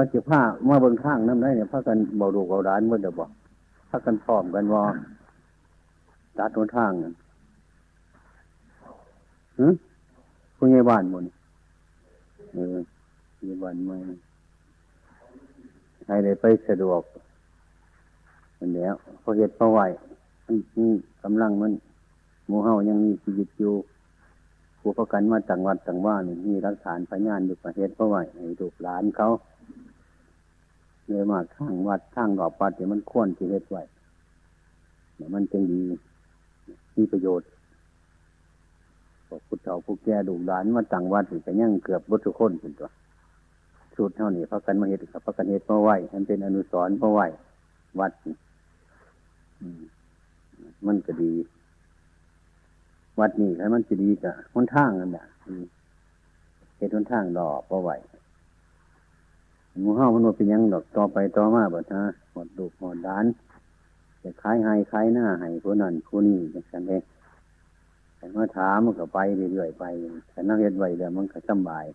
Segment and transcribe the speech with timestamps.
[0.00, 3.30] ว่าจะผ้ามาเบิ่งข้างน้ำได้เนี่ยพากันบอดูเอาร้านเมื่อเดี๋ยวบอก
[3.90, 4.82] พากันพร้อมกันว่า
[6.38, 7.14] ตัดหนทางนั่น
[9.58, 9.66] หื
[10.56, 11.24] ผู้ใหญ่บ้านหมด
[12.52, 12.76] เออ
[13.34, 13.96] ผู้ใหญ่บ้านไม่
[16.06, 17.02] ให้ได้ไปสะดวก
[18.58, 19.80] มันแล้วพอเหตุพอไหว
[20.46, 20.56] มัน
[21.22, 21.72] กำลังมัน
[22.46, 23.74] หมูเฮายังมีชีวิตอยู่
[24.80, 29.28] ผู้ประกันมาต่างวัดต่างว่านี่มีรักฐานพยานอยู่ประเทศพอไหวให้ลูกหลานเขา
[31.10, 33.82] เลยมาทางวัดทางดอกปัดเนี่ยมันควรที่เฮ็ดไว้
[35.16, 35.82] เนี่ยมันจึงดี
[36.96, 37.48] มีประโยชน์
[39.26, 42.90] พวกพุทธเฒ่าผู้แก่ดูหลานมาต่างวัดนี่ก็ยังเกือบบุตุคนเป็นตัว
[43.96, 47.20] สูตรเท่านี้พระกันมาเฮ็ดกับพระกันเฮ็ดมาไหวมันเป็นอนุสรณ์มาไหว
[48.00, 48.12] วัด
[50.86, 51.32] มันก็ดี
[53.20, 55.26] วัดนี้ให้มันจะดีกับหนทางนั่นแหละ
[56.76, 57.90] เหตุหนทางดอกมาไหว
[59.78, 63.26] หมูเฮามันว่าเป็นยังดอกต่อไปต่อมาบ่ฮะหมดดูหมดด้าน
[64.22, 67.02] จะคล้ายให้คล้ายหน้าให้ผู้นั้นผู้นี้อย่างนั้นเอง
[68.16, 69.18] แต่มาถามมันก็ไป
[69.52, 69.84] เรื่อยๆไป
[70.30, 71.86] แต่นั่งเฮ็ดไหวเดี๋ยวมันก็สบาย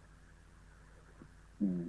[1.61, 1.85] อืม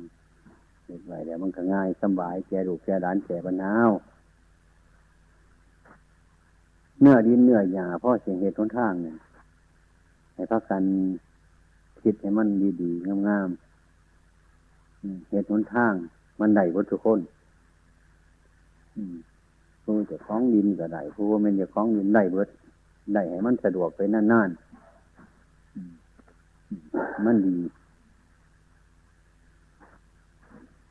[0.86, 3.90] เฮ็ดไว้เดี๋ยวมันก็ง่ายสบายแก่ดูแก่ด้านแก่บรรนาว
[7.00, 9.16] เนื้อดินเนื้อหยาพ่อเสียงเหตุทนทางเนี่ย
[10.34, 10.82] ให้พักกัน
[12.02, 12.48] คิดให้มัน
[12.82, 13.65] ดีๆงามๆ
[15.28, 15.92] เหตุทนทาง
[16.40, 17.20] มันได้วัตถุคน
[19.82, 22.48] ผู้จะคล้องดินก็ได้ผู้ว่ามันจะคล้องดินได้เบิด
[23.14, 24.56] ได้ให้มันสะดวกไปนานๆ
[27.24, 27.58] มันดี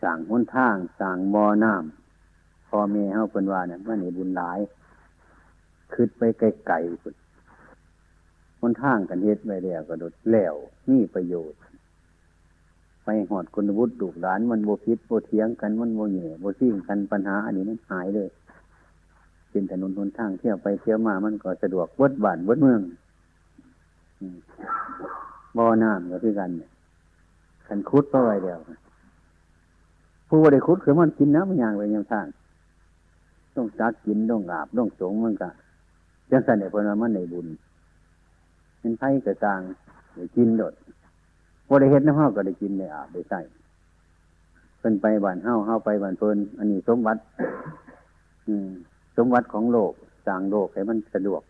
[0.03, 4.59] สั่งหนทางสั่งบ่อน้ำพอเมเฮาเป็นว่าเนี่ยมันในบุญหลาย
[5.93, 7.13] คืดไปไกลๆคุณ
[8.59, 10.55] คนทางกันเฮ็ดไปแล้วก็ดดแล้ว
[10.89, 11.59] มีประโยชน์
[13.05, 18.29] ไปหอดคุณวุฒิดุหลานมันโบพิษโบเทียงกันมันโบเหน่โบซิ่งกันปัญหา อันนี้มันหายเลย
[19.49, 22.81] เป็นถนนหนทางเที่ยวไปเที่ยวมามันก็สะดวกวัดบ้านวัดเมือง
[25.57, 26.49] บ่อน้ำก็คือกัน
[27.67, 28.59] ขันคุดเข้าไปเดียว
[30.27, 32.27] ผู้บริคุดคือมันกินน้ำมันยางไปยังทาง
[33.55, 35.49] ต้องจักกินต้องอาบต้องสงมันก็
[36.31, 37.47] จังสันเนี่ยพนมันในบุญ
[38.79, 39.59] เป็นไผ่กระจาง
[40.15, 40.73] ได้กินโดด
[41.67, 43.39] พอได้เห็ดน้ำเฮาก็ได้กินได้อาบได้ใส่
[44.79, 47.19] เพิ่นไปบ้านเฮาเฮาไปบ้านเพิ่นอันนี้สมบัติ
[48.47, 48.69] อืม
[49.17, 49.91] สมบัติของโลก
[50.25, 51.41] สร้างโลกให้มันสะดวก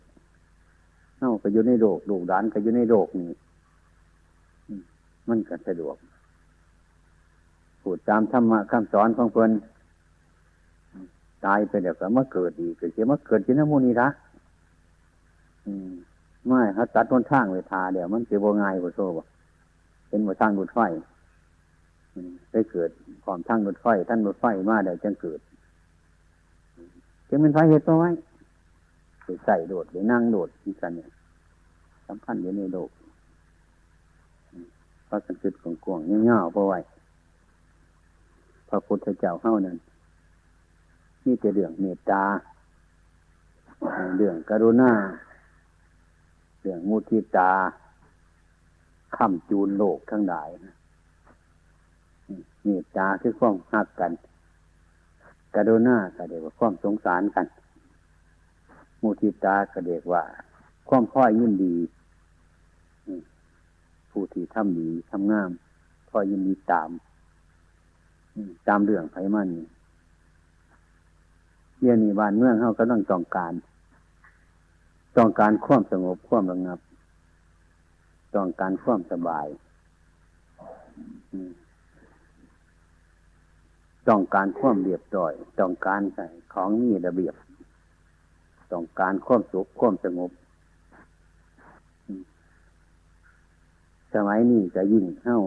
[1.20, 3.38] เฮาก็อยู่ในโลกลูกหลานก็อยู่ในโลกนี่
[5.30, 5.96] มันก็สะดวก
[7.82, 9.52] พูดตามธรรมะคำสอนของเพิ่น
[11.46, 14.08] ตายไปเดี๋ยวก็มาเกิดอีกเกิดมาเกิดที่น้ำมูนีละ
[16.48, 19.24] ไม่เขาตัดต้นทางไปทาเดี๋ยวมันเสียบง่ายกว่าโซ่บ่
[20.08, 20.80] เป็นว่าทางรถไฟ
[22.52, 22.90] ได้เกิด
[23.24, 25.40] ความทางรถไฟท่านรถไฟมาเดี๋ยวจะเกิด
[27.28, 28.10] จึงเป็นสาเหตุตัวไว้
[29.24, 31.10] ไปใส่โดดไปนั่งโดดที่กันเนี่ย
[32.08, 32.90] สำคัญอยู่ในโลก
[35.08, 36.80] พระสันติของกวงเงี้ยวๆเพราะไว้
[38.70, 39.78] พระพุทธเจ้าเข้านั้น
[41.24, 42.24] นี่จะเรื่องเมตตา
[44.18, 44.92] เรื่องกรุณา
[46.62, 47.52] เรื่องมุทิตา
[49.18, 50.50] ข้ามจูนโลกทั้งหลาย
[52.64, 54.12] เมตตาคือความหักกัน
[55.56, 57.46] กรุณาก็เรียกว่าความสงสารกัน
[59.02, 60.24] มุทิตาก็เรียกว่า
[60.90, 61.76] ความพ่อยยินดี
[64.12, 65.50] ผู้ที่ทำดีทำงาม
[66.10, 66.90] พ่อยยินดีตาม
[68.68, 69.50] ตามเรื่องไผมัน
[71.80, 73.54] เยี่ยนี่บ้านเมืองเขาก็ต้องต้องการ
[75.18, 76.80] ต้องการความสงบความระงับ
[78.36, 79.48] ต้องการความสบาย
[84.10, 87.36] ต้องการความเรียบร้อย ต้องการใส่ของมีระเบียบ
[88.72, 90.32] ต้องการความสุขความสงบ
[94.14, 95.40] สมัยนี้จะยิ่งเข้า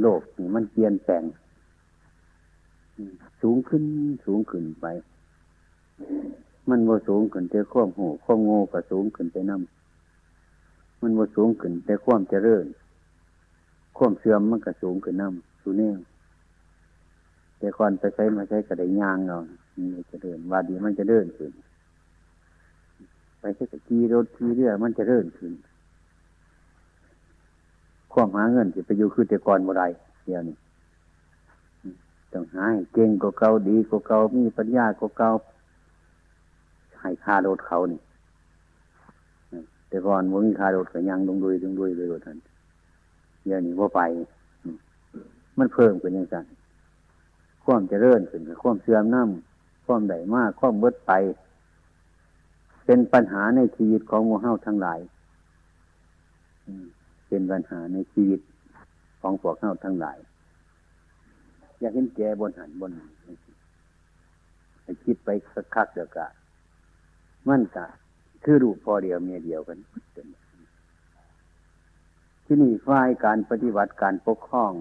[0.00, 1.22] โลกนี่มันเปลี่ยนแปลง
[3.42, 3.82] สูงขึ้น
[4.26, 4.86] สูงขึ้นไป
[6.68, 9.77] มันว่าสูงขึ้นแต่ความหูความโง่ก็สูงขึ้นแต่น้ำ
[11.00, 12.66] มันว่าสูงขึ้น แต่ความเจริญ
[13.98, 15.90] ความเสื่อมมันก็สูงขึ้นน้ำสูเน่
[17.58, 19.42] แต่ก่อนไปใช้มาใช้กระไดยางเนาะ
[19.94, 21.52] มันจะเดินว่าดีมันจะเดินขึ้น
[23.40, 25.52] ไปใช้กะกีรถกีเรือมันจะเดินขึ้น
[28.12, 29.86] ความหาเงินจะไปอยู่คือแต่ก่อนบ่ได้
[30.24, 30.56] เดียวนี้
[32.32, 35.30] ต้องหาเก่งกว่าเก่าดีกว่าเก่ามีปัญญากว่าเก่า
[37.00, 38.00] ให้ค่ารถเขานี่
[39.88, 42.38] แต่ก่อนว่ามีค่ารถก็ยังลงดุยลงดุยไปรถทัน
[43.44, 44.00] เดี๋ยวนี้ว่าไป
[45.58, 46.46] มันเพิ่มขึ้นอย่างนั้น
[47.64, 51.12] ความเจริญขึ้นความเสื่อมน้ำความใดมากความเบิดไป
[52.84, 54.98] เป็นปัญหาในชีวิตของมูเฮาทั้งหลาย
[57.28, 58.40] เป็นปัญหาในชีวิต
[59.20, 60.18] ของพวกเฮาทั้งหลาย
[61.80, 62.90] อยากเห็นแก่บนหันบน
[64.82, 66.26] ให้คิดไปสักคักเดียวกะ
[67.48, 67.86] มันกะ
[68.44, 69.78] คือรูปพอเดียวเมียเดียวกัน
[72.44, 74.72] ที่นี่ฝ่ายการปฏิบัติการปกครอง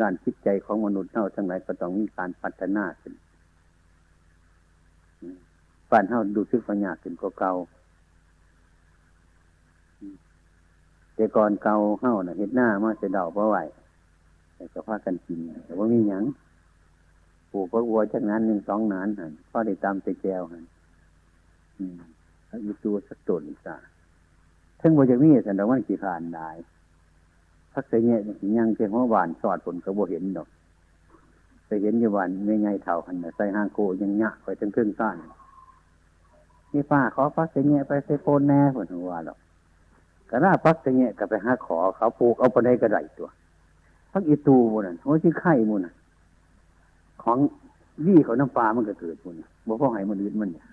[0.00, 3.14] ด้านจิตใจของมนุษย์เท่าทั้งหลายก็ต้องมีการพัฒนาขึ้น
[5.90, 7.54] บ้านเท่าดูซึกปัญญาขึ้นกว่าเก่า
[11.14, 13.56] แต่ก่อนเก่าเท่าน่ะเห็ดหน้ามาจะเดาเพราะไหว
[14.54, 16.24] แต่ก็พากันกินแต่ว่ามีหยัง
[17.50, 20.64] ปลูกพระวัวจากนั้นหนึ่งสองนานหันพ่อได้ตามเตแก้วหัน
[22.62, 23.76] อยู่ตัวสักตัวอีกอะ
[24.80, 26.48] ทั้งบจากนี้สันดาวันกี่ขานได้
[27.72, 28.20] พักเสียเนี่ย
[28.58, 30.48] ยังเพียงหัวบานสอดผลกระโบเห็นดอก
[31.66, 35.16] ไปเห็นอยู่วันไม่ไงเท่าหันใส่ห้างโกยังหยะไปทั้งเครื่องสั้น
[36.72, 39.38] นี่ป้าขอพักเสียเนี่ยไปใส่โคนแน่ผลหัวหรอก
[40.30, 43.28] กระน้าพักเสียเนี่ยก็ไปหาขอเขาปลูกเอาไปได้กระไรตัว
[44.12, 45.94] พักอีตูมูนั่นโอ้ที่ไข่มูนั่น
[47.22, 47.38] ของ
[48.06, 49.34] วี่เขาน้ำปลามันก็เกิดมูน
[49.66, 50.71] บ่พ่อให้มันอึดมันอยาก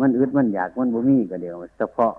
[0.00, 2.12] มันอึดมันอยากมันบ่มีก็เดียวเฉพาะ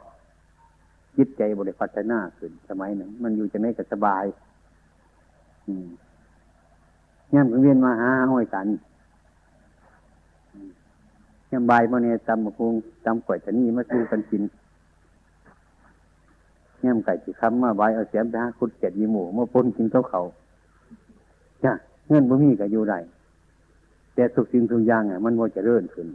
[1.17, 4.25] จิตใจบริพัฒนาขึ้นสมัยหนึ่งมันอยู่จะไม่ก็สบาย
[5.67, 5.87] อืม
[7.33, 8.67] ย่ำเวียนมาหาห้อยกัน
[11.51, 12.73] ย่ำบายมาเนี่ยจำมะพุง
[13.05, 14.43] จำก่อยชนี่มาสู้กันกิน
[16.83, 20.21] ย่ำไก่จีคำมาใบเอาเสียมไปหาคุดเจ็ดยีหมูมาปนกินเขาเขา
[21.63, 21.71] จ้ะ
[22.09, 22.99] เงินบ่มีก็อยู่ได้
[24.15, 26.07] แต่ทุกสิ่งทุกอย่างอะมันว่าจะเริ่มขึ้น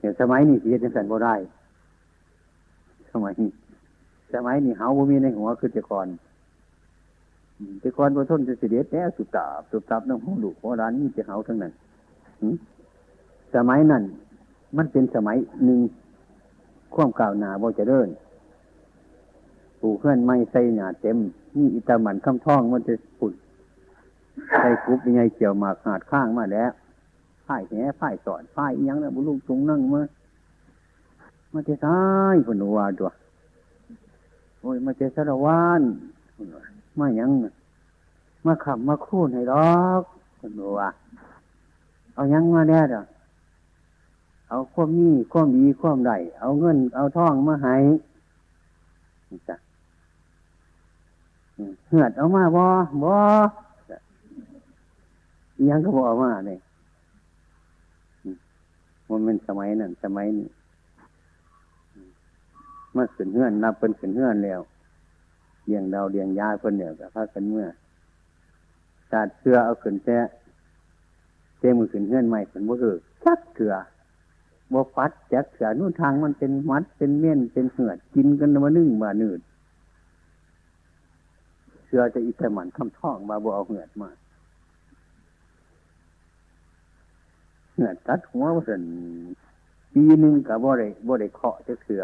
[0.00, 1.34] เนี่ยสมัยนี้เสียจังสันบ่ได้
[3.12, 3.50] สมัยนี้
[4.34, 6.06] สมัยนี้เฮาบ่มีในหัวคือแต่ก่อน
[7.80, 11.72] แต่ก่อนบ่ทนจะเสด็จแล้สุดตาบสุดตาบน้องหูลูกหัวร้านนี่จะเฮาทั้งนั้น
[13.54, 14.02] สมัยนั้น
[14.76, 15.80] มันเป็นสมัยหนึ่ง
[16.94, 18.08] ความกล่าวหนาบ่จะเริ่ม
[19.80, 21.18] ปลูกเพื่อนไม่ใส่หนาเต็ม
[21.56, 23.32] นี่อิตามันคำท่องมันจะปุ่ด
[24.58, 26.70] ใส่กุ๊บยังไงเกี่ยวหมากหาดข้างมาแล้ว
[27.50, 30.02] พ่ายแหพ่ายสอนพ่ายยังนะบุลุงตรงนั่งมา
[31.52, 31.98] มาเทซ้า
[32.32, 33.10] ยคนหัวตัว
[34.60, 35.82] โอ้ยมาเจสารวาน
[36.98, 37.30] มายัง
[38.46, 40.02] มาขับมาคู่ให้ดอก
[40.38, 40.80] คนหัว
[42.14, 43.02] เอายังมาแน่เด้อ
[44.48, 47.74] เอาความมีความดีความใดเอาเงิน เอาทองมาให้
[49.48, 49.56] จ้ะ
[51.88, 52.64] เหือดเอามาบ่
[53.02, 53.12] บ่
[55.68, 56.58] ยังก็บอกมาเลย
[59.10, 60.48] มันเป็นสมัยนั้นสมัยนี้
[62.92, 64.60] เมื่อขึ้นเฮือนนับเป็นขึ้นเฮือนแล้ว
[65.66, 67.66] เลี้ยงดาวเลี้ยงยาเพิ่นเนี่ยกับพากันเมื่อ
[69.12, 70.18] จาดเสือเอาขึ้นแท้
[71.58, 73.74] เจ้มือขึ้นเฮือนใหม่เป็นบ่เออจักเถื่อ
[74.72, 79.40] บ่ฟัดจักเถื่อนู่นทางมันเป็นมัดเป็นเม่นเป็นเหือดกินกันมานึ่งมาหนืด
[81.84, 84.10] เสือจะอิสมันคำท่องมาบ่เอาเหือดมา
[87.69, 88.82] เหื อตัดหัวว่าสัน
[89.92, 92.02] ปีหนึ่งกับบ่ได้บ่ได้เคาะจะเถื่อ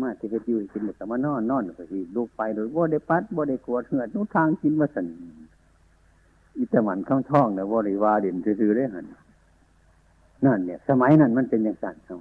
[0.00, 5.06] มาที่จะอยู่กินแต่มานอนนอนก็สิลูกไปโดยบ่ได้ปัดบ่ได้กวดเหือดนู้ทางกินมาสัน
[6.58, 9.06] อิตามันข้างท้องเนี่ยบ่ได้ว่าเด่นซื่อๆได้หัน
[10.44, 12.18] นั่นเนี่ย สมัยนั้นมันเป็นอย่างสั่นเขา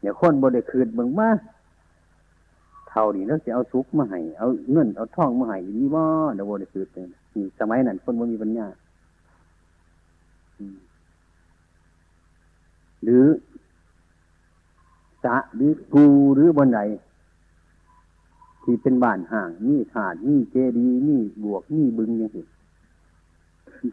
[0.00, 1.30] เดี๋ยวคนบ่ได้คืนเบิ่งมา
[2.88, 6.02] เท่านี้แล้วจะเอาซุกมาให้เอาเงินเอาทองมาให้ดีบ่
[6.34, 7.23] เดี๋ยวบ่ได้คืนเลย
[7.58, 8.66] สมัยนั้นคนบ่มีปัญญา
[13.02, 13.26] หรือ
[15.24, 16.80] สะหรือกูหรือบนไหน
[18.62, 22.42] ที่เป็นบ้านห่างนี่ถาดนี่เจดีนี่บวกนี่บึงยังสิ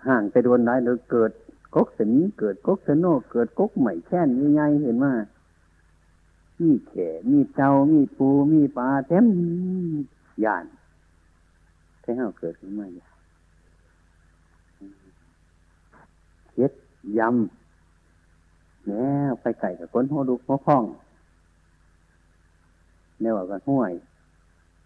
[0.07, 1.31] ห่างไปโดนไหนเดี๋ยวเกิด
[1.75, 5.13] กกสนีเกิดกกสนโนเกิดกกใหม่แค่นใหญ่เห็นว่า
[6.61, 6.93] มีแข
[7.31, 9.25] มีเจ้ามีปู มีปลาเต็ม
[10.43, 10.65] ยาน
[12.01, 13.10] ใช่ห้าเกิดขึ้นมาอย่า
[16.51, 16.71] เค็ด
[17.17, 20.83] ยำแล้วไปไก่กับก้นหัวดุกหัวพอง
[23.19, 23.91] เนี่ยว่ากันห้วย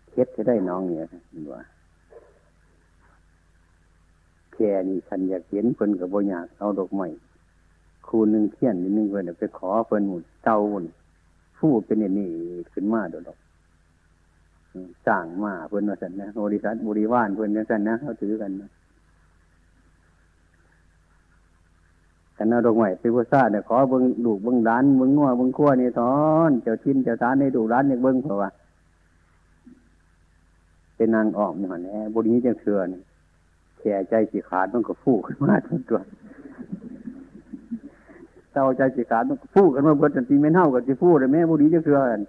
[0.10, 1.62] เค็ดจะได้น้องเนี่ยเห็นว่า
[4.51, 7.07] แค่นี่ฉันอยากเห็นเพิ่นกับโบอยากเอาดอกไม้
[8.07, 10.86] คูหนึ่งเที่ยนนิดนึงเพิ่นไปขอเพิ่นหมุดเจ้าหุ่น
[11.57, 12.29] ฟูดเป็นนี่
[12.74, 13.38] ขึ้นมาดอก
[15.07, 18.69] สร้างมาเพิ่นว่าสันนะบริษัทบริวารเพิ่นว่าสันนะเขาถือกันนะ
[22.37, 26.13] กันเอาดอกไม้ไปพุทธาเนี่ยขอเบิ้งดูเบิ้งร้านเบิ้งงัวเบิ้งขั้วนี่ทอ
[26.49, 28.49] นเจ้าทิ้นเจ้าทานในดูร้านเนี่ยเบิ้งเพราะว่า
[31.07, 32.87] นนางออมอยู่หันแหบนี้จังเชือน
[33.79, 35.99] แค่ใจสิขาดมันก็ฟูขึ้นมาทั้งตัว
[38.51, 42.19] เศร้าใจสิขาดมันก็ฟูกันมาเบิดทันทีไม่เท่ากับสิฟูเลยแม่บนี้จังเชือน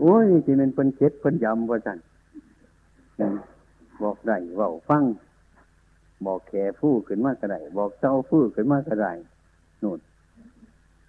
[0.00, 1.98] โอ้ยที่มันเป็นเจ็ดเป็นยำว่าสัน
[4.02, 5.02] บอกได้ว่าฟัง
[6.26, 9.06] บอกแค่ฟูขึ้นมากกระไดบอกเศร้าฟูขึ้นมากกระได
[9.82, 9.98] นู่น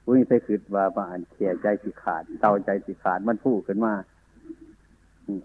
[0.04, 3.94] ผู้นี้ไปขืดว่าบ้านแค่ใจสิขาดเศร้าใจสิขาดมันฟูขึ้นมา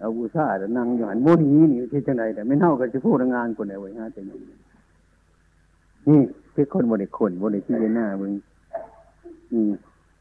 [0.00, 4.24] เอาบูชาแล้วนั่งอยู่หันโมนี้นี่ที่จังไดแต่ไม่เท่ากันจะพูดงานคนไหนไว้ฮะจัง
[6.08, 6.20] นี่
[6.54, 8.32] คือคนบริคนบริที่หน้ามึง
[9.52, 9.72] อืม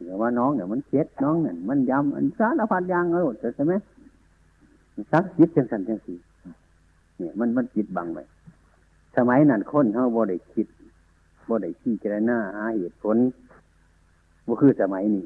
[0.06, 3.74] แต่ว่าน้องเนี่ยมันเช็ดน้องเนี่ยมันยำอันสารพัดยางเออใช่ไหม
[5.12, 6.14] ซักจิตจังสันจังสี
[7.18, 8.20] เนี่ยมันมันจิตบังไป
[9.18, 10.68] สมัยนั้นคนเขาบริคิด
[11.50, 13.18] บริขี้เจรหน้าหาเหตุผล
[14.46, 15.26] ว่าคือสมัยนี้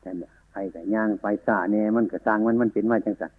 [0.00, 0.22] ใช่ไหม
[0.52, 3.32] ไปแต่ย่างไปสาเนี่ยมันกระซังมันมันเป็นมาจังสัน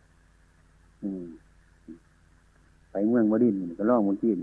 [2.91, 4.37] ไปเมืองบดินก็ล่องมุนจีน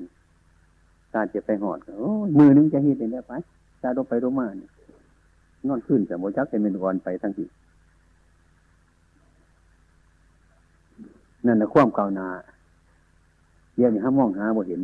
[1.12, 3.33] ตาจะไปหอดโอ้มือนึงจะเฮ็ดได้ไป
[3.83, 4.47] ตาลงไปลงมา
[5.68, 7.44] นอนขึ้นแต่โมจักเป็นเมนกรไปทั้งที
[11.47, 12.28] นั่นนะความเก่านา
[13.75, 14.81] เยี่ยมห้ามองหาบ่เห็น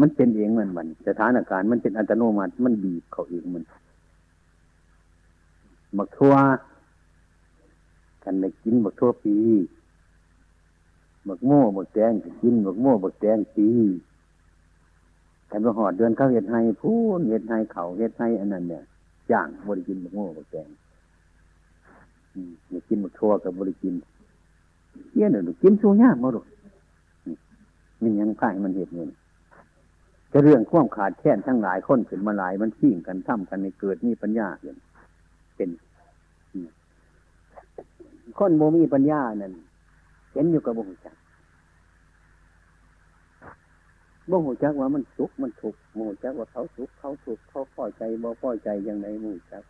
[0.00, 3.62] มันเป็นเองมันมันสถานการณ์มันเป็นอัตโนมัติมันบีบเขาเองมัน
[5.96, 6.34] บักทั่ว
[8.24, 9.36] กันได้กินบักทั่วปี
[11.28, 13.68] บักโม่บักแตงกินบักโม่บักแตงปี
[15.50, 18.82] กันไปหอดเดือนเข้าเห็ดไห้พูนเห็ดไห้เขาเห็ดไห้อันนั้นเนี่ย
[19.32, 20.68] ย่างบริกินบักโม่บักแตง
[22.70, 23.94] อยากกินบักทั่วกับบริกิน
[25.14, 26.40] เยี่ยนหนึ่งกินชูยางมาดู
[28.02, 29.10] มันยังข่ายมันเห็ดเงิน
[30.32, 34.76] จะเรื่องข่วมขาดแค้นทั้งหลายคนขึ้นมาหลายมันชิ่งกันทำกันในเกิดนี่ปัญญาอย่าง
[35.56, 35.68] เป็น
[38.38, 39.52] คนโมมีปัญญานั่น
[40.32, 41.16] เห็นอยู่กับบ่หูจัก
[44.30, 49.62] บ่หูจักว่ามันสุขมันทุกข์โมหูจักว่าเขาสุขเขาทุกข์เขาพอใจบ่พอใจอย่างไรโมหูจัก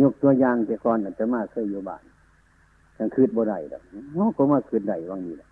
[0.00, 2.02] ยกตัวอย่างแต่ก่อนอาจจะมาเคยอยู่บ้าน
[2.98, 3.82] กลางคืนบ่ได้ดอก
[4.14, 5.48] เนาก็มาคืนได้ว่างนี้แหละ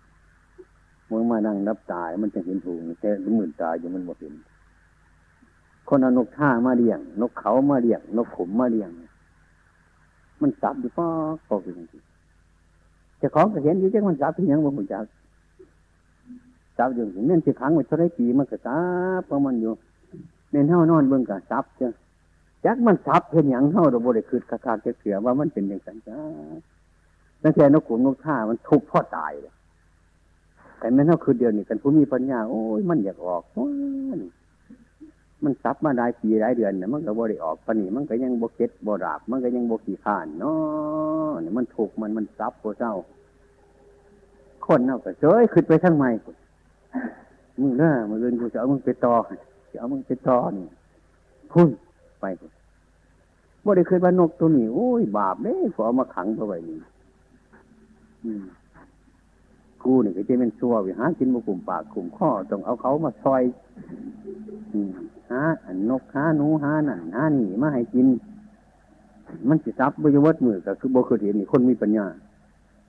[1.09, 4.33] มึงมานั่งนับตายมันจะเห็นถูกแต่หมื่นตายอยู่มันบ่เห็น
[5.87, 8.89] คนเอานกท่ามาเลี้ยง นกเขามาเลี้ยง นกขมมาเลี้ยง
[10.41, 11.05] มันสับอยู่ก็
[11.47, 12.01] ปอกอย่างนี้
[13.21, 15.05] จะของก็เห็นอยู่จังมันสับที่ยังบ่หูจัก
[16.77, 18.79] สับอยู่เน่นสิขังไว้เท่าไรปีมันก็สั
[19.19, 19.73] บเพราะมันอยู่
[20.51, 21.89] เน่นเท่านอนเบิ่งกับสับจ้ะ
[22.65, 26.19] จักมันสับเห็นอย่างเท่าเราบริคืดคาคาเสือว่ามันเป็นอย่างนั้นจ้า
[27.43, 29.53] ตั้งแต่นกขุมนกท่ามันทุกพ่อตายเลย
[30.79, 33.43] แต่แม้เท่าคือเดียวนี่กันผู้มีปัญญาโอ้ยมันอยากออก
[35.43, 42.93] มันซับมาได้ปีหลายเดือนเนี่ยมันก็บริออกปนีมันก็ยังบกเก็ตบราบ มันก็ยังบกขี่ข้านเนาะเนี่ยมันถูกมันมันซับโคเจ้า
[44.65, 46.09] คนเนาะก็เฉยขึ้นไปทั้งไม่
[47.59, 49.15] มึงเน้อมึงเดินกูจะเอามึงไปต่อ
[49.71, 50.67] จะเอามึงไปต่อนี่
[51.51, 51.67] พุ่ง
[52.19, 52.25] ไป
[53.63, 56.79] บ่ได้เคยบ้านนกตัวนี้โอ้ยบาปเลยขอมาขังเอาไว้นี่
[59.83, 63.43] กูนี่ก็จะเป็นชัววิหากินมุกุมปากกุมข้อต้องเอาเขามาซอย
[65.31, 68.07] หาอันนกหาหนูหานั่นหานี่มาให้กิน
[69.47, 72.05] มันสิซับบริวัตมือก็คือบ่คือเห็นนี่คนมีปัญญา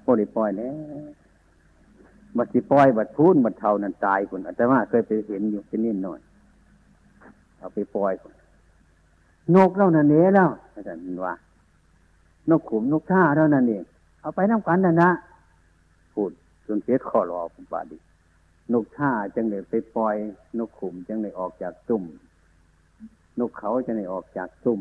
[0.04, 0.74] พอได้ปล่อยแล้ว
[2.36, 6.20] บัดสิปล่อยบัดพูนบัดเท่านั้นตายคนอาจจะว่าเคยไปเห็นอยู่เป็นนิดหน่อย
[7.58, 8.34] เอาไปปล่อยคน
[9.54, 11.34] นกเล่านั่นเองแล้วอาจารย์ว่า
[12.50, 13.84] นกขุมนกท่าเท่านั้นเอง
[14.26, 15.10] เอาไปน้ำกันนั่นนะ
[16.14, 16.30] พูด
[16.66, 17.98] จนเสียขอรอผมบาดี
[18.72, 20.16] นกท่าจังเลยไปปล่อย
[20.58, 22.04] นกขุมจังเลยออกจากตุ่ม
[23.40, 24.80] นกเขาจะเลยออกจากตุ่ม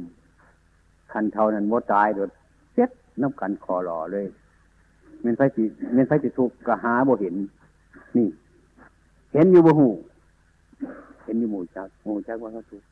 [1.11, 2.29] คันเท่านั้นว่าตายโดย
[2.73, 2.89] เซ็ต
[3.21, 4.25] น้ำกันคอรอเลย
[5.21, 7.35] เมนไฟจิเมนไฟจิทุกกะหาบ่เห็น
[8.17, 8.27] นี่
[9.33, 9.87] เห็นอยู่บ่หู
[11.25, 12.83] เห็นอยู่หมู่จักหมู่จักว่าเขาทุก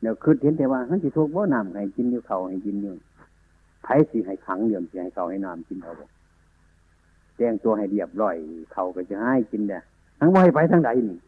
[0.00, 2.94] เดี๋ยวคือเห็นแต่ว่าเขาจิทุกบ่น้ำให้กินอยู่เขาให้กินอยู่
[3.82, 6.10] ไผ่สีให้ขังเดี่ยมสีให้เขาให้น้ำกินเขาบอก
[7.36, 8.36] แจ้งตัวให้เรียบร้อย
[8.72, 9.78] เขาก็จะให้กินเด้
[10.20, 11.18] ทั้งบ่ให้ไปทั้งใดนี่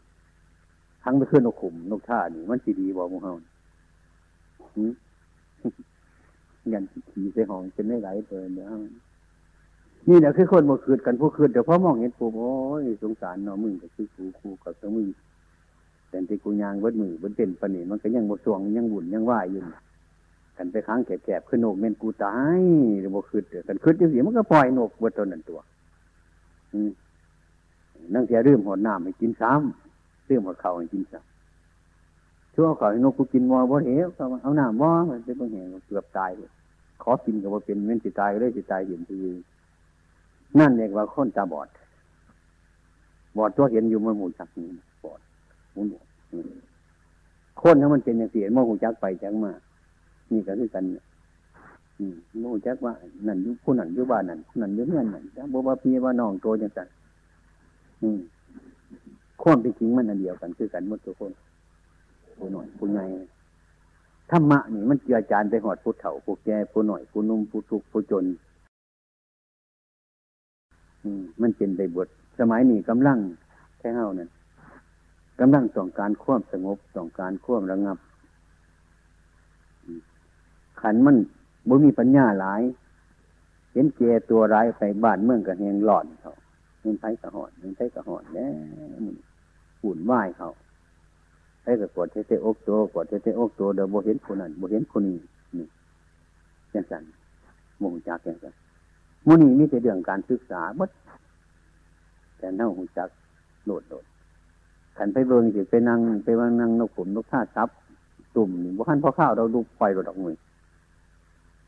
[1.03, 3.33] ทั้งไปขึ้นนกขุมนกท่านี่ มันสีดีบ่มูเฮา
[6.73, 8.73] ยันขี่ใส่ห้องเป็นไม่ไหลเปิดเดี๋ยว
[10.09, 15.07] นี่แหละคือคนมาคืดกันผู้คืดเดี๋ยวพอมองเห็นปูโอ้ยสงสารเนาะมึงก็คือครูครูกับมึง
[16.09, 19.61] แต่ที่กูยางเบิดมือเบิดเต้นปนี่มันก็ยังบดสวงยังบุญยังว่ายอยู่
[20.59, 22.61] กันไปค้างแกบๆขึ้นโนกเม่นกูตาย
[22.99, 25.59] หรือบ่คืดกันคืดจังสีมันก็ปล่อยโนกเบิดตัวนั้นตัว
[28.13, 36.49] นั่งเสียรื่มหดน้ำให้กินซ้ำรื่มหดเข่าให้กินซ้ำช่วงเขาให้นกกูกินวอบ่เหวเขาเอาน้ำวอมันเป็นบ่เหวเกือบตายเลย
[37.03, 39.17] ขอกินกับว่าเป็นเม่นสิตายเลยสิตายเห็นที
[40.59, 41.67] นั่นเรียกว่าคนตาบอด
[43.37, 44.67] บอดตัวเห็นอยู่มันหมูจักนี่
[45.03, 45.19] บอด
[45.73, 45.87] หมุน
[47.61, 49.51] คนถ้ามันเป็นอย่างเสียมันหูจักไปจักมา
[50.31, 50.83] นี่ก็คือกัน
[51.99, 52.15] อืม
[52.51, 52.93] หูจักว่า
[53.27, 56.87] นั่นยุผู้นั่นยุบ้านนั่นนั่นยุเงี้ยนั่นจ้าบัวพี่ว่าน้องโตจังสัน
[58.01, 58.19] อืม
[59.41, 61.31] ความเป็นจริงมันอันเดียวกันคือกันหมดทุกคน
[62.37, 63.03] ผู้หน่อยผู้ใหญ่
[64.31, 68.25] ธรรมะนี่มันเจือจานไปหอดผู้เฒ่าผู้แก่ผู้หน่อยผู้นุ่มผู้ทุกผู้จน
[71.03, 72.07] อืมมันเป็นไปบท
[72.39, 73.17] สมัยนี้กำลัง
[73.79, 74.29] แค่เฮานั่น
[75.39, 77.97] กำลังต้องการควบสงบต้องการควบระงับ
[80.81, 81.15] ขันมัน
[81.67, 82.61] บ่มีปัญญาหลาย
[83.73, 86.33] เห็นเจตัวร้ายไปบ้านเมืองกับแหงหลอนเขา
[86.81, 88.47] เห็นไผกระหอนเห็นไผกระหอนแน่
[89.81, 90.49] หุ่นไหวเขา
[91.61, 95.19] ไผกระกดเทเตอกตัวกดเทเตอกตัวเดี๋ยวบ่เห็นคนนั้นบ่เห็นคนนี้
[95.57, 95.67] นี่
[96.73, 97.03] ยังสัน
[97.81, 98.53] มงจักยังสัน
[99.27, 100.89] มุนีมีแต่เรื่องการศึกษาบด
[102.37, 103.09] แต่เน่าหูจัก
[103.65, 104.05] โดดโดด
[104.97, 107.69] ขันไปเบิ่งสิไปนั่งไปว่านั่งนกขุมนกท่าซับ
[108.35, 110.35] ตุ่มนี่บ่ขันพอข้าวเราดูไฟรถออกมือ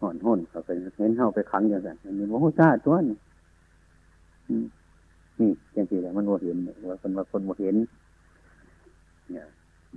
[0.02, 3.18] ห่อนห่นเขาไปเห็นเฮาไปขังอย่างนั้นนี่บ่ฮู้ซาตัวนี่
[5.40, 6.58] นี่จังซี่แหละมันบ่เห็น
[6.90, 7.76] ว่าคนว่าคนบ่เห็น
[9.32, 9.46] เนี่ย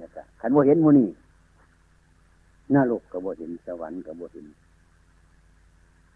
[0.01, 1.09] นะครับขันบ่เห็นมูนี่
[2.73, 4.47] หน้าโลกกับบ่เห็นสวรรค์กับบ่เห็น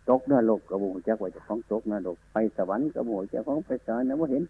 [0.08, 4.42] ตกหน้าโลกกับบ่จักว่าจะของตกหน้าโลกไปสวรรค์กับบ่จักของไปสวรรค์นะบ่เห็น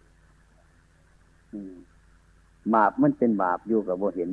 [2.73, 4.29] บาปมันเป็นบาปอยู่กับบ่เห็น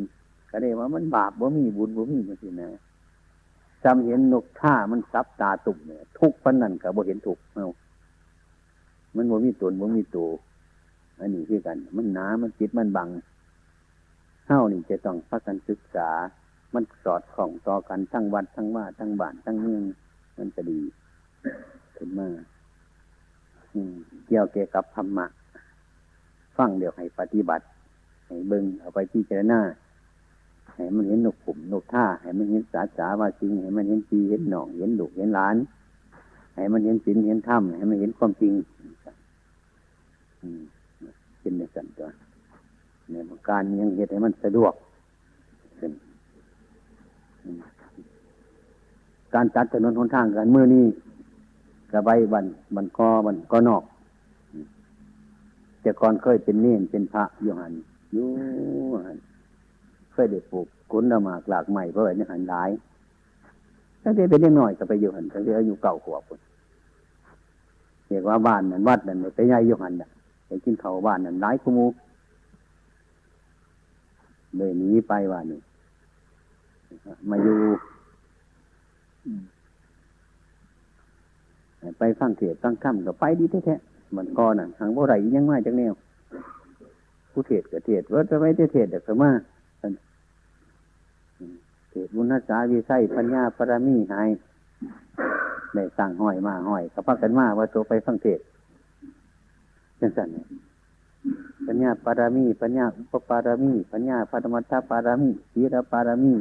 [0.51, 2.69] ก็ได้ว่ามันบาปบ่มีบุญบ่มีมันสินะ
[3.87, 7.69] จำเห็นนกท่ามันซับตาตุ่มเนี่ยทุกพันนั่นกับบ่เห็นถูกเอา
[9.17, 10.29] มันบ่มีตนบ่มีตัว
[11.21, 13.09] อันนี้คือกัน มันหนามันจิตมันบัง
[14.47, 16.09] เฮ้านี่จะต้องพักกันศึกษา
[16.75, 19.83] มันสอดของต่อกันทั้งวัดทั้งว่าทั้งบ้านทั้งเมือง
[20.39, 20.81] มันจะดี
[21.97, 22.29] ขึ้นมา
[24.27, 25.27] เกี่ยวเกี่ยวกับธรรมะ
[26.57, 27.65] ฟังเดี๋ยวให้ปฏิบัติ
[28.27, 29.61] ให้เบิงเอาไปพิจารณา
[30.77, 35.57] ให้มันเห็นนกขุมนกท่าให้มันเห็นสาสาว่าจริงให้มันเห็นปีเห็นหนองเห็นดุเห็นหลาน
[36.55, 38.53] ให้มันเห็นศีลเห็นธรรมให้มันเห็นความจริง
[41.41, 42.09] เป็นในสันตัว
[43.11, 43.15] ใน
[43.49, 44.73] การยังเหตุให้มันสะดวก
[49.35, 50.85] การจัดถนนหนทางกันเมื่อนี้
[51.93, 53.83] กระใบบันบันกอบันกอนอก
[55.81, 57.73] แต่ก่อนเคยเป็นเนียนเป็นพระอยู่หัน
[58.13, 58.27] อยู่
[59.05, 59.17] หัน
[60.17, 62.71] เคยได้ปลูกกุนละหมากหลากใหม่เพราะอะไรนี่หันหลาย
[64.03, 66.41] ตั้งแต่เป็นเด็กหน่อยก็ไปอยู่หันตั้งแต่อายุเก่าขวบคน
[68.09, 70.09] เรียกว่าบ้านนั้นวัดนั้นไปย่ายอยู่หันเนี่ย
[70.47, 71.87] ไปกินเขาบ้านนั้นหลายขมู
[74.57, 75.61] เลยหนีไปว่านี่
[77.31, 77.59] มาอยู่
[81.99, 85.95] ไปฟังเทศฟังคำกับไปดีแท้ๆมันก่อนอะทางบ่ไรยังมาจากแนว
[87.33, 89.31] ผู้เทศกับเทศว่าจะไปเทศเด็กมา
[91.97, 94.29] เทศบุญนัสาวิไสปัญญาปรมีหาย
[95.75, 98.41] ได้สั่งห้อยมาห้อยกับพักกันมาว่าตัวไปฟังเทศ
[100.01, 100.47] จังสันเนี่ย
[101.67, 106.35] ปัญญาปารามี ปัญญาอุปปารามี ปัญญาปรมัตถปารามีศีรปารามี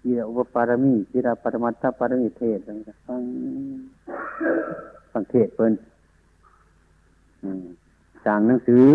[0.00, 2.72] ศีรอุปปารามีศีรปรมัตถปารามีเทศฟั
[3.20, 3.22] ง
[5.12, 5.72] ฟังเทศเพิ่น
[8.24, 8.86] สร้างหนังสือ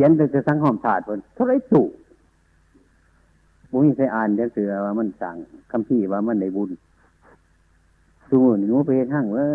[0.00, 1.86] ขียนแต่จะสังหอมถาดเพิ่นเท่าไรตู่
[3.72, 5.36] บุญใส่อ่านหนังสือว่ามันสั่ง
[5.70, 6.70] คำพี่ว่ามันในบุญ
[8.28, 9.48] สูนหนูไปทางเวิ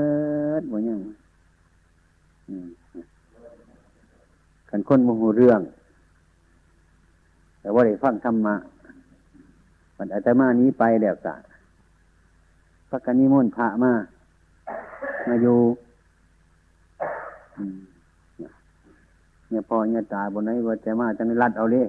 [0.52, 1.00] ร์ดบ่ยัง
[4.70, 5.62] ขันคนโมโหเรื่อง
[7.62, 8.56] แต่ว่าได้ฟังธรรมะ
[9.98, 11.36] มันอาตมานี้ไปแล้วกะ
[12.90, 13.94] พระกนิมนต์พระมา
[15.28, 15.58] มาอยู่
[19.50, 21.88] เนี่ยพอเนี่ยตายบนไหนว่าจะมาจะในรัดเอาเลย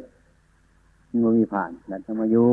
[1.24, 2.48] มันมีผ่านรัดจะมาอยู่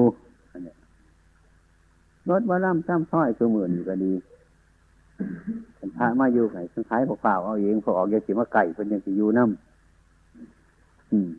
[2.30, 4.14] รถมาล่ำซ้ำซ้อยตัวหมื่นอยู่ก็ดี
[5.98, 11.30] พระมาอยู่ไงสังขายเปล่าเอาเองพอออกยาสีมาไก่เพิ่นยังสิอยู่น้ำอืม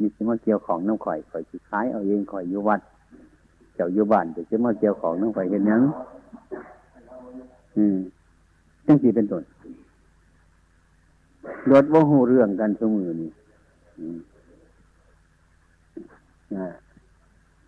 [0.00, 2.80] มีสิมาเกี่ยวของน้ำข่อยข่อยสิขายเอาเองข่อยอยู่วัด
[3.74, 5.82] เจ้าอยู่บ้านจะสิมาเกี่ยวของน้ำข่อยเห็นยัง
[7.76, 7.96] อืม
[8.86, 9.42] จังสีเป็นต้น
[11.72, 13.30] รถว่าหูเรื่องกันสมือนี่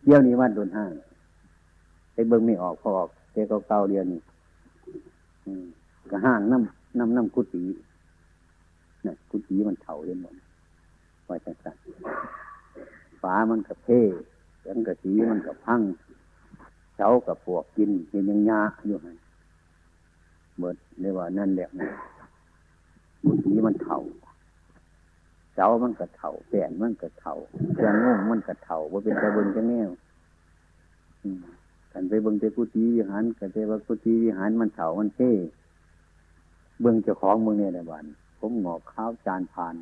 [0.03, 0.93] เที่ยวนี้วัดโดนห้าง
[2.13, 4.21] ไปเบิ่งไม่ออกพอออกเจ้าเก่าเดียวนี่
[6.11, 7.65] ก็ห้างน้ำน้ำน้ำกุฏิ
[9.05, 10.35] นี่ยกุฏิมันเถาเห็นหมด
[11.25, 11.77] ไว้จังสัน
[13.23, 14.01] ฝามันกับเพ่
[14.67, 15.81] ยังกระสีมันกับพัง
[16.97, 19.09] เช้ากับปวกกินเห็นยังยาอยู่ไง
[20.59, 21.89] เบิดเรียกว่านั่นแหละนะ
[23.27, 24.01] บุตรีมันเถ่า
[25.55, 27.35] เช้ามันกระเถ่าแป่นมันกระเถ่า
[27.73, 29.91] เครื่องงงมันกระเถ่าว่าเป็นตะเบิงจะแนว
[31.93, 35.31] กันไปเบิงแต่กุฏิวิหารกันไปว่ากุฏิวิหารมันเถ่ามันเท่
[36.81, 38.05] เบิงเจ้าของเมืองเนี่ยในบ้าน
[38.39, 39.75] ผมหงอกข้าวจานพาน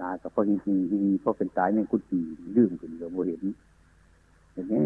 [0.00, 2.20] ตากับพ่อจริงๆที่พ่อเป็นตายในกุฏิ
[2.56, 3.42] ลืมกันเลยโมเห็น
[4.52, 4.80] เห็นแน่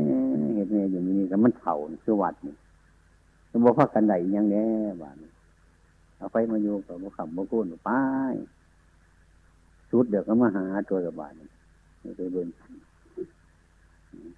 [0.57, 1.75] เห็นแน่อย่างนี้ก็มันเถ่า
[2.07, 2.55] สวัสดิ์นี่
[3.51, 4.67] มันบอกว่ากันไหนยังแน่
[5.03, 5.17] บ้าน
[6.23, 7.91] เอาไฟมาอยู่กับบุขำบุกุนไป
[9.91, 12.49] ชุดเดี๋ยวก็มาหาตัวกับบานนี่ไปเบิ่ง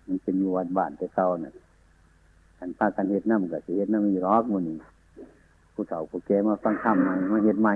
[0.07, 1.53] มันเป็นอยู่วัดบ้านแต่เศร้าน่ะ
[2.59, 4.77] กันพากันเฮ็ดน้ำกับเฮ็ดน้ำมีรอกมันนี่
[5.73, 7.73] ผู้เฒ่าผู้แก่มาฟังธรรมใหม่มาเฮ็ดใหม่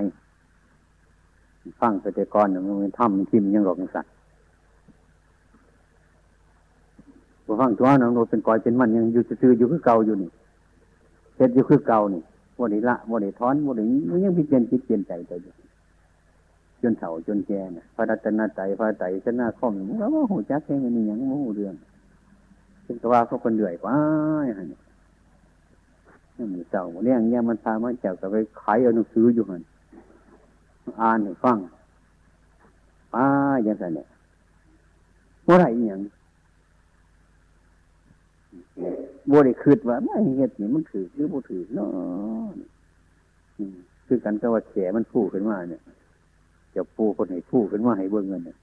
[1.81, 4.11] ฟังไปแต่ก่อนเนี่ยมันทำมันทิมยังหลอกยังสัตว์
[7.45, 10.29] พอฟังตัวน้องโนเป็นกอยเป็นมันยังอยู่ซื่ออยู่คือเก่าอยู่นี่
[11.37, 12.21] เฮ็ดอยู่คือเก่านี่
[12.59, 15.53] บ่ได้ละบ่ได้ถอนบ่ได้มันยังพิจารณาจิตเปลี่ยนใจตัวอยู่
[16.81, 21.75] จนเฒ่าจนแก่น่ะพระรัตนตรัยพระไตรชนะข้อมมันว่าหูจักแค่นี้ยังโมเรื่อง
[22.83, 23.85] เป็นกว่าเขาคนเดือยไป
[24.57, 24.79] ฮะเนี่ย
[26.51, 29.61] มันเจ้าเนี่ยเนี่ยมันพามาเจ้าก็ไปขายเอาหนังสืออยู่หัน
[30.99, 31.57] อ่านให้ฟัง
[33.13, 33.25] ป้า
[33.65, 34.07] อย่างไรเนี่ย
[35.43, 36.01] เมื่อไรอย่าง
[39.29, 41.89] บัวได้คืดว่าไม่เห็ดนี่มันถือหรือบัถือเนาะ
[44.07, 45.81] คือกันก็ว่าแฉมันพูดขึ้นมาเนี่ย
[46.75, 48.57] จะปูคนไหนพูดขึ้นมาให้เบิ่งเงินเนี่ย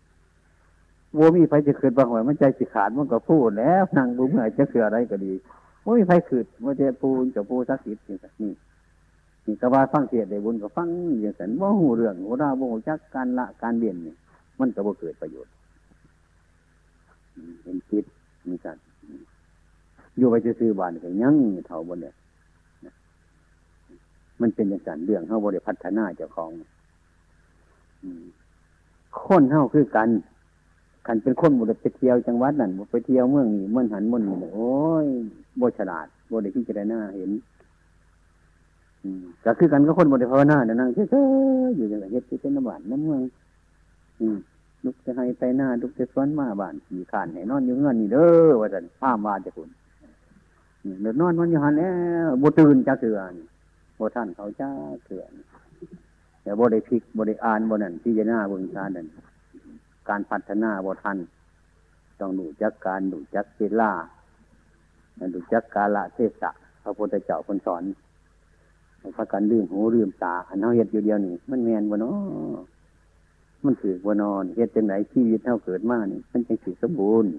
[1.16, 5.32] บัวมีไฟจะคืดบางวันมันใจสิขาดมันก็พูดแล้วนั่งบุ้มเหนื่อยจะคืออะไรก็ดี
[5.84, 8.52] บัวมีไฟคืดว่าจะปูจะปูสักสิทธิ์อย่างนี้
[9.46, 10.88] นี่ก็ว่าฟังเสียได้บุญก็ฟัง
[11.22, 14.16] อย่างนั้นว่าหูเรื่องหูราบ่หูจักการละการเบียนเนี่ย
[14.58, 15.52] มันก็บ่เกิดประโยชน์
[17.62, 18.04] เห็นคิด
[18.48, 18.76] มีการ
[20.18, 22.14] อยู่ไปจะซื้อบานก็ยังเท่าบนเนี่ย
[24.40, 26.50] มันเป็นอย่างนั้นเรื่องเขาบริพัฒนาเจ้าของ
[29.22, 30.08] คนเท่าคือกัน
[31.06, 34.70] กันเป็นคนบริไปเที่ยวจังหวัดนั่นไปเที่ยวเมืองนี้เมืองหันเมืองนี้โอ้
[35.04, 35.06] ย
[35.60, 37.30] บฉลาดบริพิจารณาเห็น
[39.44, 43.22] ก็คือกันก็คนบริภาวนาเนี่ยนั่งเฉยๆอยู่อย่างเฮ็ดที่เป็นน้ำหวานน้ำเมือง
[44.84, 49.68] ลุกจะให้ไปหน้าลุกจะสวนมาบ้านขี่ขานไหนนอนอยู่เงื่อนนี่เด้อว่าจะข้ามมาจะคุณ
[51.00, 51.92] เดือดนอนมันอยู่หันแล้
[52.26, 53.34] วบตื่นจะเสือน
[53.98, 54.70] บท่านเขาจ้า
[55.04, 55.32] เสือน
[56.42, 59.06] แต่บได้พิกบได้อ่านบนั่นที่จะหน้าบึงชาดัน
[60.08, 61.18] การพัฒนาบทัน
[62.20, 63.92] ต้องดูจักการดูจักเวลา
[65.34, 66.50] ดูจักกาละเทศะ
[66.82, 67.82] พระพุทธเจ้าคนสอน
[69.16, 72.16] พระกันลืมหูลืมตาอันเขาเห็ดอยู่เดียวนี่มันแมนบ่เนาะ
[73.64, 77.30] มันถือบ่นอนเห็ดจังไหนชีวิตเท่าเกิดมานี่มันจะถือสมบูรณ์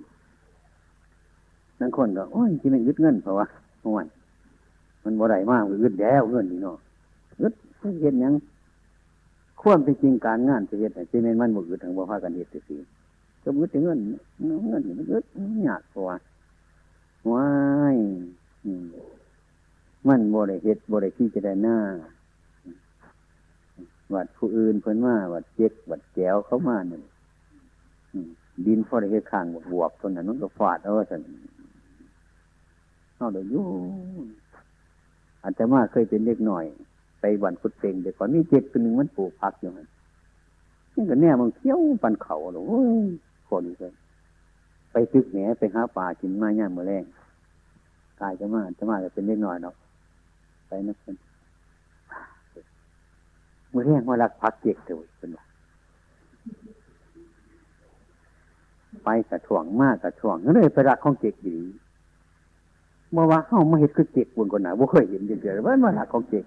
[1.79, 3.45] นั่งคนก็โอ้ยที่มันยึดเงินเพราะว่า
[3.81, 4.07] เมื่อวาน
[5.03, 6.77] มันบ่ได้มากยึดแล้วเงินนี่เนาะ
[7.41, 7.53] ยึด
[8.01, 8.33] เห็นยัง
[9.61, 12.75] ควรเป็นจริงการงานจะเห็ดที่มันมันบ่ยึดทางบ่พากันเห็ดสิ
[13.43, 13.99] ก็ยึดถึงเงิน
[14.69, 15.23] เงินมันยึด
[15.67, 16.15] ยากกว่า
[17.31, 17.47] ว้า
[17.95, 17.97] ย
[20.07, 21.77] มันบ่ได้เห็ดบ่ได้ที่จะได้หน้า
[24.13, 27.03] วัดผู้อื่นเพิ่นมาวัดเจ็กวัดแก้วเขามาหนึ่ง
[28.65, 31.21] ดินพอได้เห็ดข้างบวกตนนั้นมันก็ฟาดเอาสัน
[33.17, 33.65] เอาเดี๋ยวยู่
[35.43, 36.65] อาจจะมาเคยเป็นเล็กหน่อย
[37.19, 39.87] ไปวันฟุตเต็งเด็กก่อนมีเจ็กตัวหนึ่งมันปลูกพักอยู่มัน
[40.95, 42.63] นี่ก็แน่มันเขี้ยวปันเขาหรอ
[43.49, 43.93] คนเลย
[44.91, 47.03] ไปตึกแหนไปหาป่ากินมาเนี่ยมือแรง
[48.19, 49.75] กายจะมาจะมาจะเป็นเล็กหน่อยเนาะ
[50.67, 51.17] ไปนะเน
[53.73, 55.43] มือแรงมาลักพักเจ็กเถอะเป็นว่า
[59.03, 61.57] ไปกระถ่วงมากกระถ่วงก็เลยไปรักของเจ็กดี
[63.13, 66.45] เมื่อว่าเข้ามาเห็นคือเจ็กบุญคนหนาว่าเคยเห็นเดียวว่ามารักของเจ็ก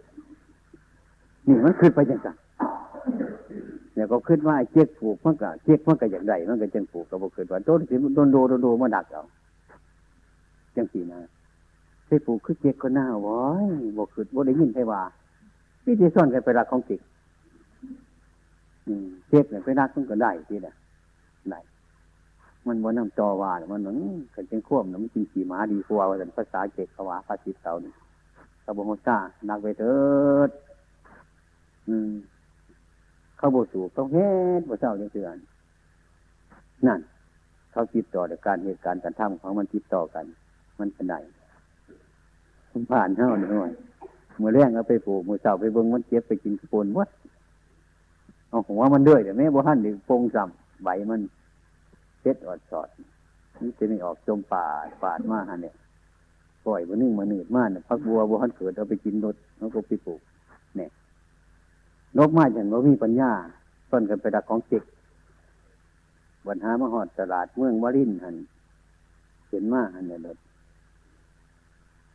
[1.47, 2.37] นี่มันขึ้นไปจังสัน
[3.95, 9.25] เนี่ยก็ขึ้นว่าเจ็กผูกมันก็เจ็กมันก็อย่างใดมันก็จังผูกกับบุคคลว่าโดนสิโดนโดโดโดมาดักเอา
[10.77, 11.21] จังสีนะ
[12.07, 15.03] ไปปลูกคือเจ็กก็น่าว้อยบอกคือบ่ได้ยินใช่ว่า
[15.85, 17.01] พี่ที่ซ่อนกันไปรักของเจ็ก
[19.29, 20.75] เจ็กเนี่ยไปรักต้องก็ได้ทีนะ
[22.71, 23.99] มันว่านำจอว่ามันหนัง
[24.35, 27.93] กันเจงควมนะมันจริงขี่ม้าดีกว่าว่าภาษาเจกเขาว่าภาษาเต่านี่
[28.65, 29.97] ตะบงจ้านักไปเถิ
[30.49, 30.51] ด
[31.89, 32.11] อืม
[33.37, 34.29] เขาบสูบต้องเฮ็
[34.61, 35.37] ดบ่เจ้าเดือน
[36.87, 37.01] นั่น
[37.73, 40.25] เขาติดต่อในการเหตุการณ์การทำของมันติดต่อกัน
[40.79, 41.15] มันเป็นไง
[42.71, 43.71] ผมผ่านเท่าหน่อย
[44.39, 47.09] เมื่อแรงเอาไปปลูกมือเสาไปเบิ้งมันเจ็บไปกินกระปนวัด
[48.49, 51.21] เอาผมว่ามันด้วยแต่แม่บ่หันหรือปงจำใบมัน
[52.21, 52.89] เช็ดอดสอด
[53.61, 54.67] นี่จะไม่ออกจมป่า
[55.03, 55.75] ปาดมาฮะเนี่ย
[56.67, 60.21] ปล่อยมันนึ่งมาหนืดมากเนะพักบัวบัวหันเกิดเอาไปกินรถแล้วก็ไปปลูก
[60.77, 60.91] เนี่ย
[62.19, 63.31] นกมาอย่างว่ามีปัญญา
[63.91, 64.85] ต้นกันไปดักของเจ็ก
[66.47, 68.37] วันหามาหอดตลาดเมืองวารินหัน
[69.49, 70.39] เห็นมาหันเนี่ยรถ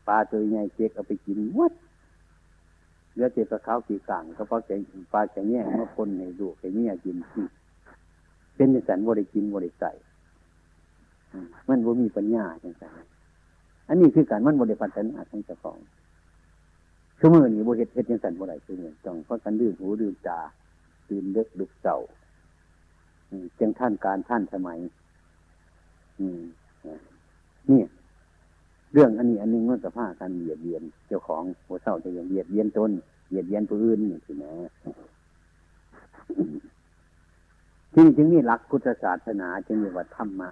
[0.08, 1.74] ปลาตัวใหญ่เจ็กเอาไปกินวัด
[3.14, 4.70] เลือเจ็บปลาขาวกี่กลางก็เพราะแก
[5.14, 7.18] ปลาแกแง่มาคนในดูแกแง่กิน
[8.56, 9.92] เป็นสันบริกินบริใส่
[11.68, 12.94] มันบ่มีปัญญาจังสัน
[13.88, 15.78] อันนี้คือการมันบริพัฒนาทั้งเจ้าของ
[17.20, 20.40] ชั่วโมงนี้บริเหตุยังสันบ่ได้ชั่วโมงต้องเพราะกันดื่มหูดื่มตา
[21.10, 21.98] ตื่นเล็กดุกเต่า
[23.60, 24.80] จังท่านการท่านสมัย
[26.20, 26.42] อืม
[27.72, 27.82] นี่
[28.94, 32.92] เรื่องอันนี้อันนึงมันกับผ้าการเบียดเบียนเจ้าของหัวเศร้าจะยังเบียดเบียนตน
[33.30, 34.54] เบียดเบียนผู้อื่นนี่สินะ
[37.96, 40.50] ที่จึงนี่หลักพุทธศาสนาจึงเรียกว่าธรรมะ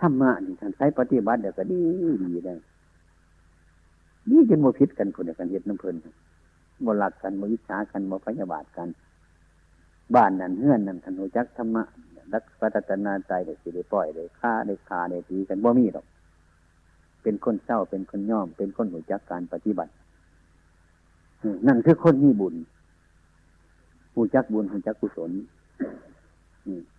[0.00, 1.82] ธรรมะนี่ท่านใช้ปฏิบัติเดี๋ยวก็ดี
[2.24, 2.54] ดีได้
[4.30, 5.94] นี่จนโมพิษกันคนเดียวกันเห็ดน้ำเพลิน
[6.82, 8.88] โมหลักกันโมวิชากันโมพยาบาทกัน
[10.14, 11.82] บ้านนั่นเฮือนนั่นท่านหูจักธรรมะ
[12.32, 16.06] รักพัฒนาใจเด็กสิได้ปล่อยได้ฆ่าได้คาได้ตีกันบ่มีหรอก
[17.22, 19.92] เป็นคนเศร้าเป็นคนย่อม เป็นคนหูจักการปฏิบัติ
[21.66, 22.54] นั่นคือคนมีบุญ
[24.18, 25.30] หูจักบุญหูจักกุศล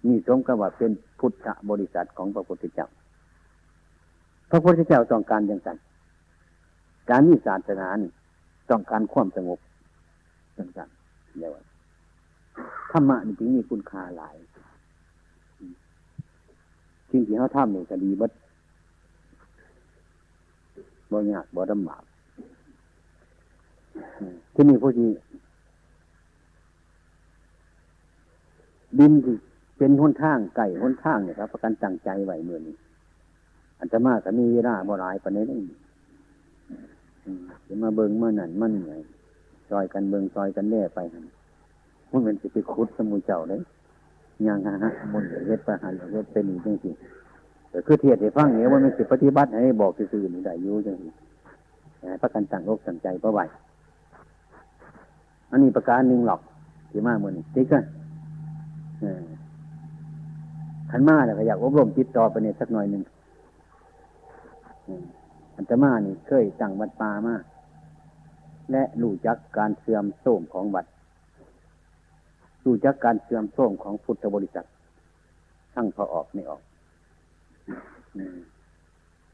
[0.08, 2.88] นี่สมกับว่าเป็นพุทธบริษัทของพระพุทธเจ้า
[4.52, 5.70] พระพุทธเจ้าต้องการอย่างไร
[7.10, 7.88] การมีศาสนา
[8.70, 9.60] ต้องการความสงบ
[10.56, 10.80] อย่างไร
[11.40, 11.64] เรียกว่า
[12.92, 14.36] ธรรมะนี่จึงมีคุณค่าหลาย
[17.10, 18.32] จริงที่เขาทำเนี่ยก็ดีบัด
[21.12, 22.04] บ่ยากบ่ดำบาก
[24.54, 25.10] ที่นี่พวกที่
[29.00, 29.36] ดินที่
[29.78, 32.76] เป็นหนทางไก่หนทางเนี่ยครับ ประกันจังใจไหวเมื่อนี้
[33.80, 35.78] อันจะมากก็มีเวลาบ่หลายประเด็นนี้
[37.68, 38.94] จะมาเบิงเมื่อนั่นมันไง
[39.70, 41.00] ซอยกันเบิงซอยกันแน่ไป
[42.12, 43.62] มันเป็นสิไปคุดสมุเจ้าเลย
[44.48, 46.94] ยังฮะมันเฮ็ดไปหันเฮ็ดเป็นจริงจริง
[47.70, 51.12] แต่คือเทียดให้ฟังเนี่ยว่ามันสิปฏิบัติให้บอกสื่อนี่ได้อยู่จังซี่
[52.22, 53.40] ประกันตั้งอกตั้งใจเพราะไหว
[55.52, 56.42] อันนี้ประการหนึ่งหรอก
[56.90, 57.84] ที่มาเมือนี้ติ๊กอะ
[60.92, 63.04] ขันมาเนี่ยก็อยากอบรมจิตต่อไปเนี่ยสักหน่อยหนึ่ง
[65.56, 67.36] อันตมานี่เคยตั้งวัดปามา
[68.72, 70.86] และรู้จักการเสื่อมโทรมของวัด
[72.66, 74.66] รู้จักการเสื่อมโทรมของพุทธบริษัท
[75.74, 76.62] ทั้งพอออกไม่ออก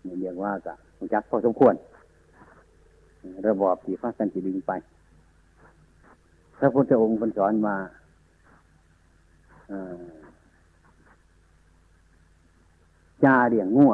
[0.05, 1.75] นี่เรียกว่ากะรู้จักพอสมควร
[3.47, 4.71] ระบอบที่ฟ้ากันจีดึงไป
[6.59, 7.75] พระพุทธองค์เป็นสอนมา
[13.23, 13.93] จาเรียงงัว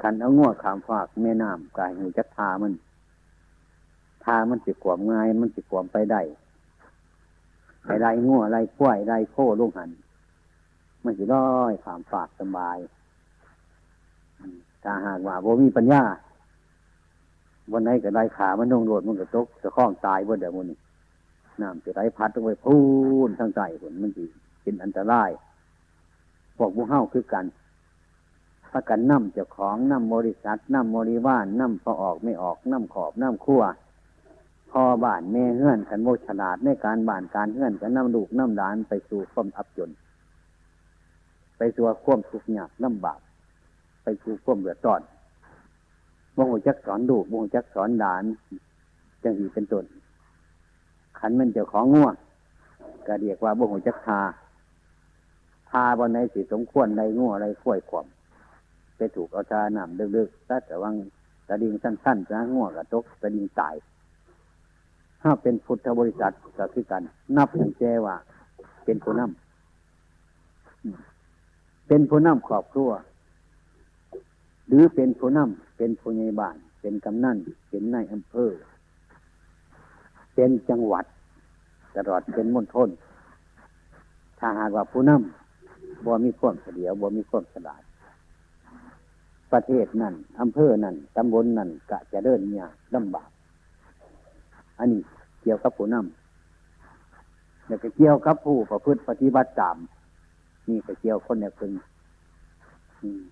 [0.00, 2.72] ขันเอางัวขามฝากแม่น้ำกายหูจักทามัน
[4.24, 6.20] ทามันสิขวมง่าย มันสิขวมไปได้
[7.84, 9.90] ไปไล่งัวไล่ควยไล่โค้ลูกหัน
[11.04, 12.78] มันสิร้อยขามฝากสบาย
[14.82, 16.02] ถ้าหากว่าโบมีปัญญา
[17.70, 20.66] วันไหนก็ได้ขามันนงโดดมันก็ตกจะคล้องตายบ่เดี๋ยวมัน
[21.62, 22.76] น้ำจะไหลพัดลงไปพู
[23.28, 24.24] นทางใจผลมันจี
[24.62, 25.30] เป็นอันตราย
[26.56, 27.44] พวกผู้เฮาคือกัน
[28.70, 33.62] ถ้ากันน้ำเจ้าของน้ำบริษัทน้ำบริวารน้ำพอออกไม่ออกน้ำขอบน้ำขั้ว
[34.70, 39.90] พอบ้านแม่เฮื่อนกันโมฉลาดในการบ้านการเฮื่อนกันน้ำลูกน้ำดานไปสู่ความอับจน
[41.58, 43.20] ไปสู่ความทุกข์ยากลำบาก
[44.02, 45.00] ไปสู่ความเดือดร้อน
[46.34, 48.24] โมโหจักสอนดูโมโหจักสอนดาน
[49.22, 49.84] จังสีเป็นต้น
[51.18, 52.14] ขันมันเจ้าของง่วง
[53.06, 54.20] ก็เรียกว่าโมโหจักทา
[55.70, 58.06] ทาบนในสีสมควรในง่วอะไรข่วยขวม
[58.96, 60.94] ไปถูกเอาชาหนำดึกๆถ้าแต่ว่าง
[61.48, 63.74] ตะดิงสั้นๆนะง่วงกระตกตะดิงตาย
[65.22, 67.02] ถ้าเป็นพุทธบริษัทก็คือกัน
[67.36, 68.16] นับอย่างแจว่า
[68.84, 72.90] เป็นผู้นำเป็นผู้นำครอบครัว
[74.72, 78.50] หรือเป็นผู้นำเป็นผู้ใหญ่บ้าน เป็นกำนันเป็นนายอำเภอ
[80.34, 81.04] เป็นจังหวัด
[81.96, 82.88] ตลอดเป็นมณฑล
[84.38, 87.82] ถ้าหากว่าผู้นำบ่มีความเสียวบ่มีความสลาด
[89.52, 93.28] ประเทศนั่นอำเภอนั่นตำบลนั่นกะจะเดินเนี่ยลำบาก
[94.78, 95.00] อันนี้
[95.42, 99.76] เกี่ยวกับผู้นำแล้วก็เกี่ยวกับผู้ประพฤติปฏิบัติตาม
[100.68, 101.70] นี่ก็เกี่ยวคนเนี่ยเป็น
[103.00, 103.31] คนเนี่ย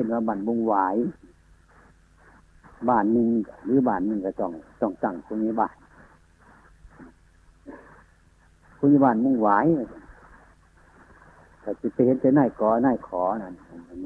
[0.00, 0.96] ช่นว่าบ้านบุงหวาย
[2.88, 3.28] บ้านหนึ่ง
[3.64, 5.74] หรือบ้านหนึ่งก็ต้องต้องตั้งคนนี้บ้าน
[8.78, 9.64] คนนี้บ้านมุงหวาย
[11.64, 13.54] ก็จะไปเห็นแต่นายกอนายขอนั่น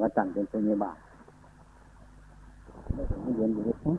[0.00, 0.96] ว่าตั้งเป็นพยาบาล
[3.22, 3.94] ไม่เย็นอยู่เลยนะ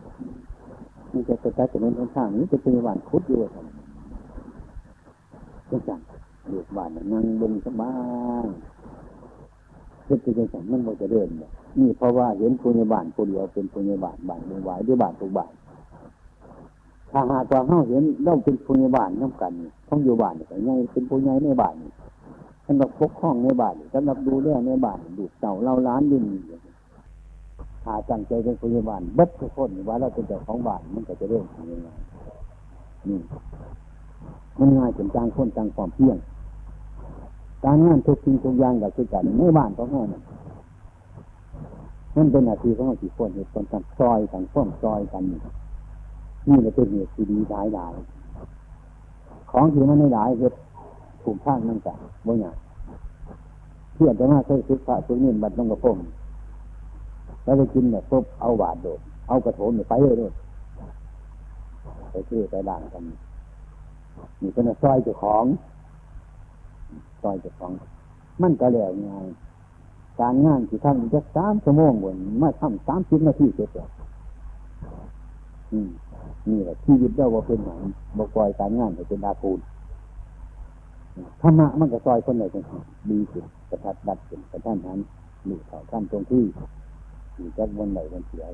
[1.12, 3.66] มันจะกระจายจะเป็นทางนี้จะเป็นบ้านคุดอยู่ครับ
[5.70, 6.00] ก็จัง
[6.50, 7.94] อยู่บ้านนั่งบนสบา
[8.44, 8.46] ย
[10.04, 15.52] เพื่อจะจังมันมันจะเดินนี่ นี่เพราะว่าเห็นพยาบาลผู้เดียวเป็นพยาบาลบ้านไม่ไหวด้วยบ้านทุกบ้าน
[17.12, 19.52] ถ้าหากว่าเขาเห็นเราเป็นพยาบาลน้ำกัน
[19.90, 21.76] ต้องอยู่บ้านแต่ยังเป็นผู้ใหญ่ในบ้าน
[22.66, 26.24] สำหรับพกห้องในบ้านสำหรับดูแลในบ้านดูเต่าเล่าล้านยืน
[27.86, 31.90] หาจังใจเป็นพยาบาลบัดทุกคนว่าเราเป็นเจ้าของบ้านมันก็จะเริ่มทำยังไง
[33.10, 33.20] นี่
[34.60, 36.18] มันง่ายเป็นจางคนจางความเพียง
[37.64, 47.94] การงานทุกสิ่งทุกอย่างกับคือกันในบ้านของเราเนี่ยมันเป็นหน้าที่ของเราสี่คนเหตุผลกันซอยกันฟ้องซอยกัน นี่เราเป็นเหตุที่ดีหลายหลาย
[49.52, 50.56] ของที่มันไม่หลายเหตุ
[51.24, 52.56] ถูกทางนั่นกันบ่อย่าง
[53.94, 55.98] เพื่อนจะมาใช้ชุดผ้าชุดนี้บัดต้องกระพง
[57.44, 60.34] แล้วไปกินเนี่ยปุ๊บเอาบาดโดดเอากระโถนไปเลยด้วย
[62.12, 63.04] ไปซื้อไปด่างกัน
[64.42, 65.46] นี่เป็นซอยเจ้าของ
[67.22, 67.72] ซอยเจ้าของ
[68.42, 69.12] มันก็แล้วไง
[70.22, 73.90] การงานที่ทำจะสามชั่วโมงบนมาทำสามสิบนาทีเสร็จแล้ว
[76.50, 77.82] นี่แหละชีวิตเราว่าเป็นหนัง
[78.18, 79.60] บกปล่อยการงานให้เป็นดาคูน
[81.42, 82.64] ธรรมะมันก็ซอยคนไหนเป็น
[83.10, 85.00] ดีสุดกระทัดดัดเป็นกระท่านนั้น
[85.46, 86.44] หลุดเขาท่านตรงที่
[87.38, 88.46] มีจักวันไหนวันเสีย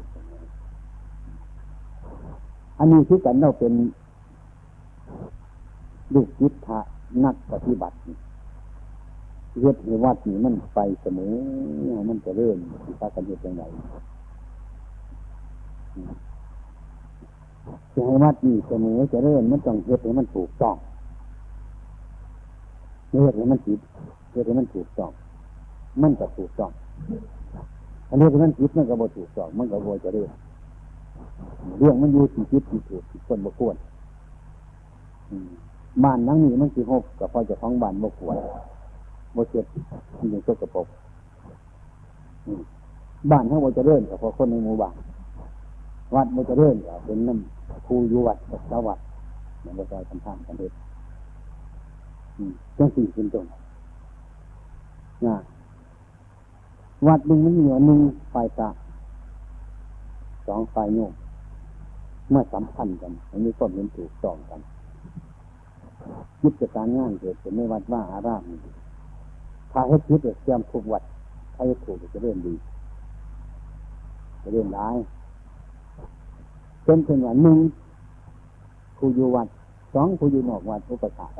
[2.77, 3.73] อันนี้คือกันเราเป็น
[6.13, 6.79] ลูกยิทธะ
[7.23, 7.95] นักปฏิบัติ
[9.59, 11.33] เฮ็ดในวัดนี้มันไปเสมอ
[12.09, 13.63] มันจะเริ่มที่พากันเฮ็ดยังไง
[17.93, 20.75] จะให้วัดนี้เสมอจะเริ่มมันต้องเฮ็ดให้มันถูกต้อง
[23.09, 23.79] เฮ็ดให้มันผิด
[24.31, 25.11] เฮ็ดให้มันถูกต้อง
[26.01, 26.71] มันก็ถูกต้อง
[28.09, 30.31] อันนี้มันผิดมันก็บ่ถูกต้อง มันก็บ่จะเริ่ม
[31.79, 33.75] เรื่องมันอยู่ที่ผิดที่ถูกที่คนบ่ควร
[36.03, 38.37] บ้านนั่งนี้มันสิหกกับพอจะท้องบ้านบ่ควร
[39.33, 39.65] โมเจ็บ
[40.17, 40.87] มันยังตกกระปก
[43.31, 44.95] บ้านทั้งโมจะเริ่มกับพอคนในหมู่บ้าน
[46.15, 48.99] วัดโมจะเริ่มกับเป็นน้ำครูอยู่วัดกับสวัด
[49.63, 50.71] มันก็จะทำทางกันเด็ด
[52.77, 53.45] จังสี่เป็นตรง
[55.25, 55.35] นะ
[57.07, 57.99] วัดหนึ่งมันมีหนึ่ง
[58.31, 58.69] ไฟตา
[60.47, 61.13] สองไฟโยก
[62.29, 64.61] เมื่อสัมพันธ์กันมันมีความเห็นถูกต้องกัน
[66.41, 68.43] ยึดการงานเกิดเป็นไม่วัดว่าอาราม
[69.71, 71.03] ถ้าให้คิดเตรียมทุกวัด
[71.53, 72.53] ถ้าให้ถูกจะเริ่มดี
[74.41, 74.95] จะเริ่มร้าย
[76.83, 77.57] เป็นเป็นว่าหนึ่ง
[78.97, 79.47] ผู้อยู่วัด
[79.93, 81.37] สองผู้อยู่นอกวัดอุปสรรค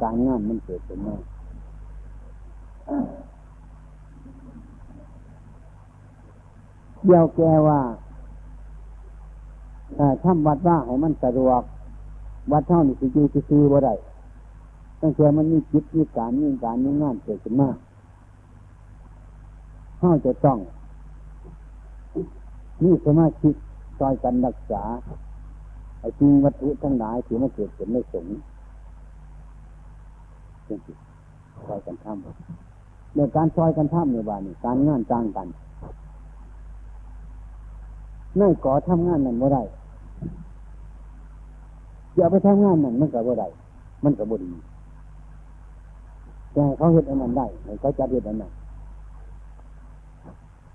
[0.00, 1.14] การงานมันเกิดเป็นแน่
[7.06, 7.80] เดียวแกว่า
[9.96, 11.62] ถ้าทำวัดว่าให้มันสะดวก
[12.52, 13.94] วัดเท่านี้สิอยู่ซื้อบ่ได้
[15.06, 17.68] ตั้งแต่มันมีจิตมีการมีการมีงานเกิดขึ้นมา
[20.00, 20.58] ข้าจะต้อง
[22.82, 23.50] มีสมาธิ
[23.98, 24.82] ซอยกันรักษา
[26.00, 28.32] ไอ้จริงวัตถุทั้งหลายที่มันเกิดขึ้นในสงฆ์
[31.66, 35.46] ซอยกันทำในการซอยกันทำในบ้านนี่การงานจ้างกัน
[38.40, 39.62] นั่ก่อทำงานนั่นไม่ได้
[42.16, 43.48] อย่าไปทำงานนั่นมันก็บ่ได้
[44.06, 44.50] มันก็บ่ดี
[46.54, 47.46] แต่เขาเห็นอันนั้นได้
[47.80, 48.52] เขาจัดเห็นอันนั้น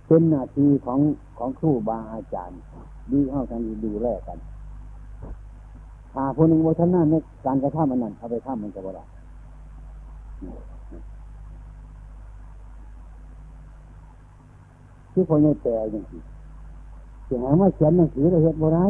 [0.05, 0.99] เป็นหน้าที่ของ
[1.37, 2.59] ของครูบาอาจารย์
[3.11, 4.37] ดีเอาทางดูแลกัน
[6.13, 7.15] ถ้าคนหนึ่งโมชันนั่นใน
[7.45, 9.03] การกระทำมันนั้นเอาไปทำมันจะบ่ได้
[15.11, 16.19] ที่คนในแต่ยังสิ
[17.25, 18.85] เสียงว่าเขียนหนังสือเราเห็นบ่ได้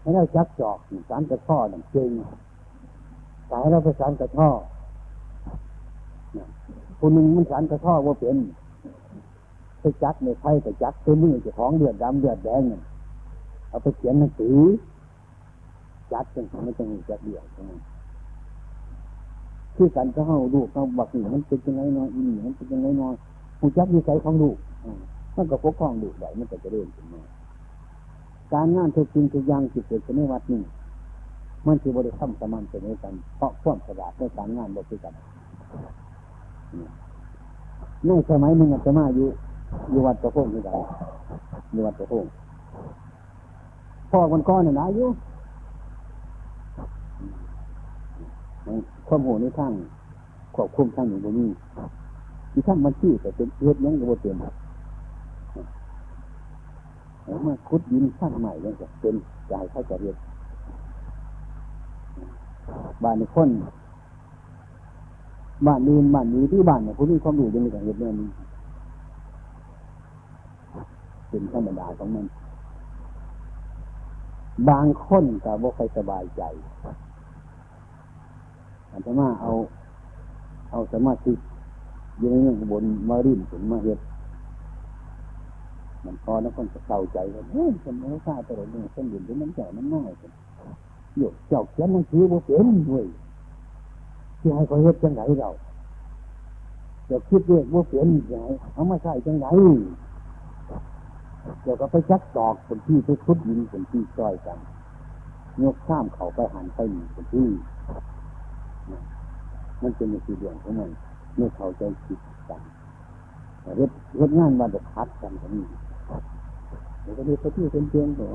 [0.00, 2.10] ให้เราจักจอกสารกระท่อนั่นเจง
[3.50, 4.48] สายเราไปสารกระท่อ
[7.00, 8.36] คนหนึ่งมันสันกระท่อว่าเป็น
[9.80, 12.82] ไปจักในไฟไปจักเตัวมือจะท้องเดือดดำเดือดแดงเนี่ย
[13.68, 14.58] เอาไปเขียนหนังสือ
[16.12, 17.42] จัดเป็นไม่ต้องจัดเดียว
[19.76, 23.14] คือสันก็เข้าดูเขาบอกหนี่มันเป็นยังไงน้อยอีนี่มันเป็นยังไงน้อย
[23.58, 24.50] ผู้จักดีใจของดู
[25.36, 27.22] มันก็พกข้องดูได้มันก็จะเริ่มขึ้นมา
[28.52, 30.62] การงานทุกสิ่งทุกอย่างที่เกิดขึ้นในวัดนี้
[31.66, 35.06] มันคือบริธรรมสมันเป็นกันเพราะความสะอาดในการงานบริสุท
[38.06, 39.28] ในสมัยหนึ่งอาจจะมาอยู่
[39.90, 40.70] อยู่วัดตะโพงที่ไหน
[41.72, 42.24] อยู่วัดตะโพง
[44.10, 45.08] พ่อคนก้อนเนี่ยนะอยู่
[49.08, 49.72] ความหูในทาง
[50.54, 51.46] ควบคุมทางหนึ่งบ่มี
[52.52, 54.36] ที่ทางมันชี้แต่เป็นเฮ็ดยังก็บ่เป็น
[57.24, 59.14] แล้วมาคุดดินสร้างใหม่ยังจะเป็น
[59.48, 60.16] ใจเขาจะเรียน
[63.02, 63.48] บ้านในคน
[65.66, 68.28] บ้านนี้บ้านนี้ที่บ้านเนี่ยผู้นี้ความรู้ยังมีแต่เห็นเรื่องนี้
[71.28, 72.26] เป็นธรรมดาของมัน
[74.68, 76.42] บางคนก็บ่ค่อยสบายใจ
[78.92, 79.52] อันตมาเอา
[80.70, 81.32] เอาสมาธิ
[82.18, 83.98] อยู่ในเรื่องบนมารินถึงมาเห็ด
[86.04, 90.30] มันพอแล้วคนจะเศร้าใจกันเฮ้ยฉันไม่ทราบตัวเองฉันอยู่ที่มันแก่มันน้อยกัน
[91.18, 93.04] หยกเจ้าเขียนหนังสือบ่เป็นด้วย
[94.40, 95.50] ที่ให้เขาเฮ็ดจังไหนเรา
[97.06, 99.46] เดี๋ยวคิดเรื่องบ่เป็นยังไงเอามาใส่จังไหน
[101.62, 104.58] เดี๋ยวก็ไปชักตอกคนที่ไปคุดยินคนที่ซอยกัน
[105.62, 107.48] ยกข้ามเขาไปหันไปหนีคนที่
[109.82, 110.90] มันเป็นในสีเดียงของมัน
[111.36, 112.18] เมื่อเขาใจคิด
[112.48, 112.62] กัน
[113.76, 115.62] เฮ็ดเฮ็ดงานมาจะพัดกันก็มี
[117.02, 118.32] เดี๋ยวก็มีเขาที่เป็นเพียงตัว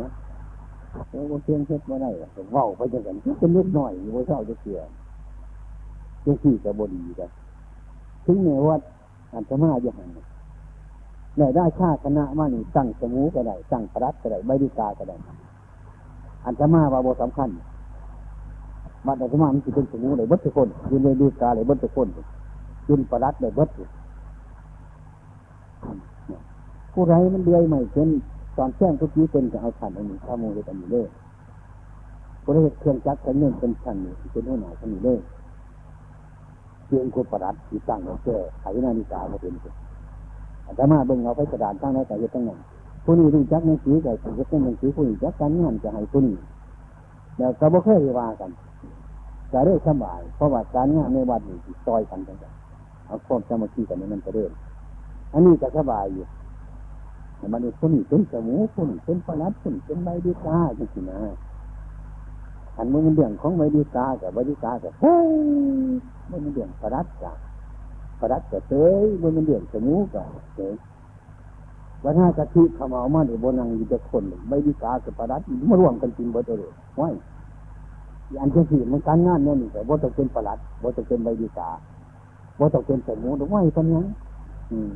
[1.09, 4.85] แล้วก็เพียงเฮ็ดมาได้ก็เว้าไปจังกันเป็นเล็กน้อยอยู่ว่าเจ้าจะเกี่ยว
[6.23, 7.29] เรื่องที่จะบบดีกัน
[8.25, 8.77] ถึงแม้ว่า
[9.33, 10.11] อันจะมาอย่างนั้น
[11.37, 15.15] ได้ได้ชาคณะมานี่ตั้งสมูก็ได้ตั้งพระรัตก็ได้ใบดิกาก็ได้
[16.45, 17.49] อันจะมาว่าบทสำคัญ
[19.05, 22.07] บัดอันจะมามันจะเป็นสมูเลยบัดทุกคนยืนใบดิกาเลยบัดทุกคน
[22.87, 23.69] ยืนพระรัตเลยบัด
[26.93, 28.09] ผู้ไรมันเดือยใหม่เช่น
[28.57, 31.07] ตอนแจ้งทุกทีเป็นจะเอาขันอันนี้ข้ามูลอันนี้เลย
[32.43, 35.19] ผู้ไรเครื่องจักรกันเงินเป็นขันนี่เป็นหัวหน้าขันนี้เลย
[36.93, 39.53] พียงคนประดับที่ตั้งเอาแก้ไขนาฬิกามาเป็น
[40.65, 42.59] อาจจะมาเบิ่งเอาไปกระดานตั้งไว้แต่ยึดตั้งนั้น
[43.03, 46.37] ผู้นี้รู้จักหนังสือแต่ยึดตั้งหนังสือผู้นี้จักการงานจะให้ผู้นี้
[47.37, 48.51] แล้วก็บ่เคยว่ากัน
[49.51, 52.37] จะเรื่อสบายเพราะว่าการงานในวัดนี่ซอยกันกัน
[53.07, 54.51] เอาความสมาธิกันนี่มันจะเริ่ม
[55.33, 56.25] อันนี้จะสบายอยู่
[57.37, 61.19] แต่มันผู้นี้เป็นสมูผู้นี้เป็นประลัดผู้นี้เป็นใบดีกาจังสินะ
[62.77, 65.29] อันมันเรื่องของใบดีกากับใบดีกากับเฮ้ย
[66.29, 67.37] มันเรื่องประลัดกับ
[68.19, 70.23] ประดับก็เตยบนมันเดือดสมูก็
[70.55, 70.73] เตย
[72.03, 77.13] วันห้ากะทิขมาเอามาเดี๋ยวบนังอยู่จะคนไม่ดีกากับประดับมารวมกันกินเบิดเลยว้าย
[78.41, 81.69] อันที่สี่มันการงานเนี่ยนี่แต่ว่าต้องเป็นประหลัดว่าต้องเป็นใบดีกา
[82.59, 84.01] ว่าต้องเป็นสมูไว้ายตอนนี้
[84.71, 84.93] อืม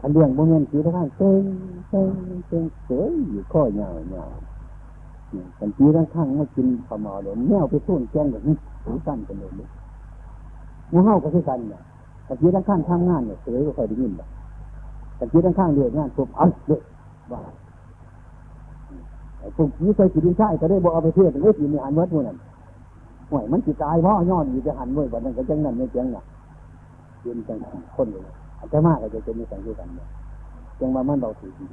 [0.00, 1.42] คันเรื่องบนเงินสีทั้งเต้ง
[1.88, 2.10] เต้ง
[2.48, 4.24] เต้งเต้ยอยู่ข้อเงาเงา
[5.58, 9.50] กันทีทั้งข้างมากินขมาเดี๋ยวแมวไปทุ่นแจ้งแบบนี้ถือกันกันเลย
[10.92, 11.82] มูเฮาก็คือกันเนี่ย
[12.26, 14.28] ตะกี้ทั้งข้างทำงานเนี่ยเสยก็คอยได้ยินแบบ
[15.18, 16.80] ตะกี้ทั้งข้างเรียกงานปุ๊บเอาเด็ก
[17.32, 17.40] ว่า
[19.38, 22.36] ไอ้พวกนี้เคยกินใช่ก็ได้บอกเอาไปเทศเลยกินในหันเมื่อนั้น
[23.30, 26.22] ห่วยมันจิตายเพราะย้อนอยู่จะหันเมื่อวันนั้นก็จังนั้นไม่เจังน่ะ
[27.20, 27.58] เป็นจัง
[27.96, 28.22] คนเลย
[28.58, 30.08] อาจจะมากก็จะเป็นในสังเกตกันเนี่ย
[30.80, 31.66] จังว่ามันเบาสีที่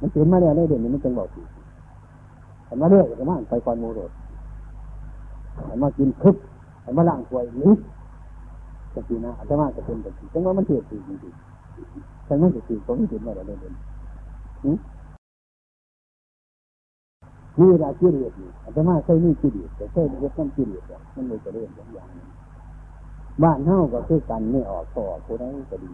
[0.00, 1.42] มันเปลี่นมาแล้วได้เด่นมันจังเบาสี
[2.66, 4.10] แต่มาเรื่อยก็มาไปก่อนโมโรด
[5.66, 6.36] แต่มากินคึบ
[6.82, 7.72] แต่มาล่างถวยนี้
[8.94, 11.34] กตินะอาตมาจะเป็นกติจังว่ามันเถื่อนจริงจริง
[12.24, 13.58] แต่ไม่ถือก็ไม่ถือมาแล้วเลย
[17.58, 20.84] นี่รากิเลสนี่อาตมาเคยมีกิเลสแต่เคยเรียกนั่นกิเลส
[21.14, 22.24] มันเลยจะเรื่องอย่างนี้
[23.42, 25.92] บ้านเฮาก็คือกันไม่ออกต่อผู้ใดก็ดี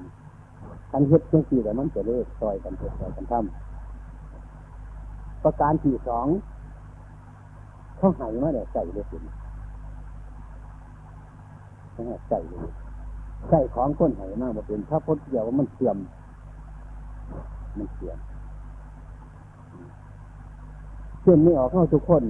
[0.93, 3.74] กันเฮ็ดเช่นสี่แต่มันจะเลิกซอยกันเฮ็ดซอยกันทำ
[5.45, 6.27] ประการที่สอง
[7.97, 9.19] เขาหายมาแล้วใส่เลยสิ
[12.29, 12.69] ใส่เลย
[13.49, 15.97] ใส่ของก้นไหมากมาเป็นถ้าพ้นเดียวมันเสื่อม
[17.79, 18.19] มันเสื่อม
[21.23, 22.23] เช่นไม่ออกเข้าทุกคน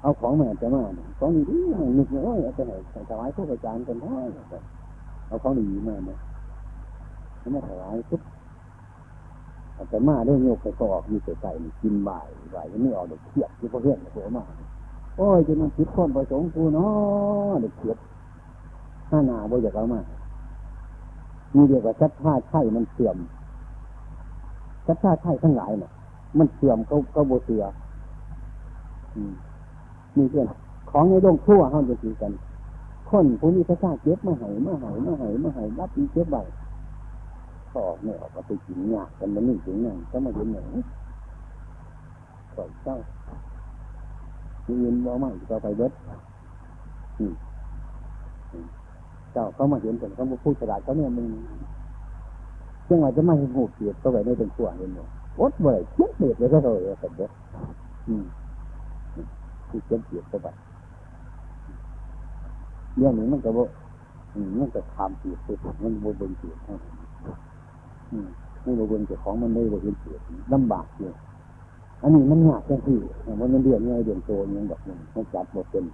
[0.00, 0.82] เอาของแม่จะมา
[1.18, 2.72] ของดีๆนึกว่าจะไหน
[3.08, 4.18] ถวายพวกอาจารย์กันได้
[5.28, 6.18] เอาของดีมาเนี่ย
[7.52, 8.22] ไม่ถวายปุ๊บ
[9.76, 11.50] อาจจะมาเรื่องโยกไปก็ออกมีเศษใส่
[11.82, 14.44] กินบ่ายบ่ายไม่ออกเด็กเทียบที่พวกเพื่อนโผล่มา
[15.16, 17.98] โอ้ยจะมันคิดคนประสงค์กูเนาะเด็กเทียบ
[19.10, 20.00] ห้านาบ่อยากเอามา
[21.54, 23.16] มีเดียวกับชัดท่าไข่มันเสื่อม
[24.86, 25.90] ชัดท่าไข่ทั้งหลายเนี่ย
[26.38, 27.62] มันเสื่อมเขาเขาโบเสือ
[30.16, 30.46] มีเพื่อน
[30.90, 32.32] ของในโลกทั่วเขาจะตีกัน
[33.08, 36.36] คนผู้นี้พระเจ้าเจ็บมาหายมาหายมาหายมาหายรับอีเจ็บใบ
[37.74, 40.66] ก็ออกไม่ออกก็ไปกินหยากันมันนึ่ถึงนั่นก็มาเห็นหนึ่ง
[42.54, 42.96] ก่อนเจ้า
[44.66, 45.92] มีเงินว่าไม่ก็ไปเบิด
[49.32, 51.26] เจ้าเขามาเห็นแต่เขาพูดฉลาดเขาเนี่ยมึง
[52.88, 55.08] จังหวะจะไมาเห็นหูเสียดก็ไปไม่เป็นขั้วเห็นหมด
[55.40, 57.30] อดบ่อยเทียบเด็ดเลยก็เลยสัตว์เด็ด
[59.68, 60.48] ที่เจ็บเจ็บเข้าไป
[62.96, 63.64] เรื่องนี้มันก็บ่
[64.58, 65.48] มันก็ทำเสียไป
[65.82, 67.03] มันบ่เบิ่งเสียอืม
[68.62, 70.16] ไม่บ่เบิ่งเจ้าของมันไม่บ่เห็นเสีย
[70.52, 71.10] ลำบากอยู่
[72.02, 72.98] อันนี้มันยากจังที่
[73.40, 75.84] มันเป็นเรื่องง่ายเรื่องโตย่างแบบนี้มันจับบ่เป็น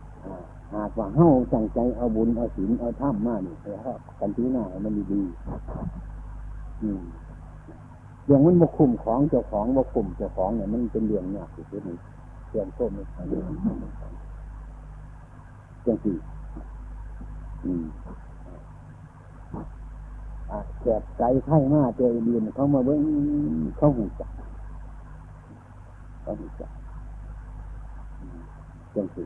[0.75, 7.03] หากว่าเฮ้าจังใจเอาบุญเอาศีลเอาธรรมมานี่แล้วกันที่หน้ามันดีๆอืม
[8.25, 11.97] เรื่องมันบกคุมของเจ้าของบกคุมเจ้าของเนี่ยมันเป็นเรื่องยากที่สุดนี่
[12.51, 13.45] เรื่องโตไม่ใช่เรื่อง
[15.87, 16.17] จังสี่
[17.65, 17.85] อืม
[20.83, 23.01] แกบใจไข่มาเจอเรียนเขามาเบิ้ง
[23.77, 24.31] เขาหูจัก
[26.23, 26.71] เขาหูจัก
[28.95, 29.23] จังสิ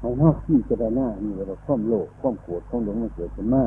[0.00, 3.62] ให้นอกที่จะได้หน้ามีเราข้อมโลกข้อมโกรธข้อมหลงมันเกิดขึ้นมา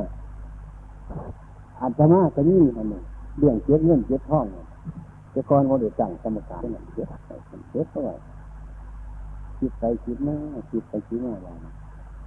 [1.80, 3.02] อาตมาก็นี่อันนี้
[3.40, 4.46] เรื่องเจ็บเงื่อนเจ็บท้อง
[5.32, 7.08] เจะก่อนว่าเดือดจังกรรมการเนี่ยเจ็บ
[7.72, 8.16] เจ็บเท่าไหร่
[9.60, 10.36] คิดไปคิดมา
[10.70, 11.50] คิดไปคิดมาอะไร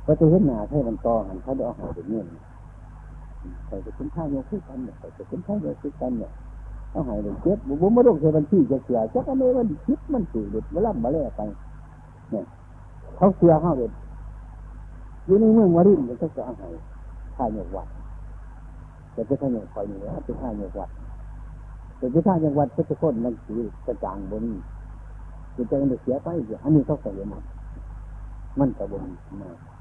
[0.06, 2.26] ก็จะเห็นหน้าให้มันต่อหันเขาได้เอาหายไปเงื่อน
[3.66, 6.30] ใส่จะเป็นข้าวโยคุกันเนี่ยใส่จะเป็นข้าวโยคุกันเนี่ย
[6.90, 11.40] เอาหายไปเจ็บบุ้มมาลงใส่บัญชีจะเสียจักอันนี้มันคิดมันสื่อเด็ดมาล่ำมาเล่ไป
[12.30, 12.44] เนี่ย
[13.16, 13.92] เขาเสียข้าเด็ด
[15.24, 16.72] อยู่ในเมืองวารินมันก็จะเอาหาย
[17.36, 17.88] ข้าวโยวัด
[19.12, 20.90] แต่จะข้าวโยคอยนี่ว่าเป็นข้าวโยวัด
[21.98, 23.54] แต่ที่ข้าวโยวัดก็จะคนมันสี
[23.86, 24.44] กระจ่างบน
[25.56, 26.28] จะจะมันเสียไป
[26.62, 27.42] อันนี้เขาเสียมัน
[28.58, 29.02] มันกระบน
[29.42, 29.73] มาก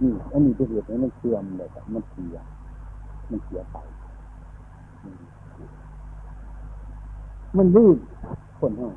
[0.00, 2.36] นี่อันนี้เป็นเหตุให้มันเสื่อมเลยมันเสีย
[3.30, 3.76] มันเสียไป
[7.56, 7.98] มันรืด
[8.60, 8.90] คนห้า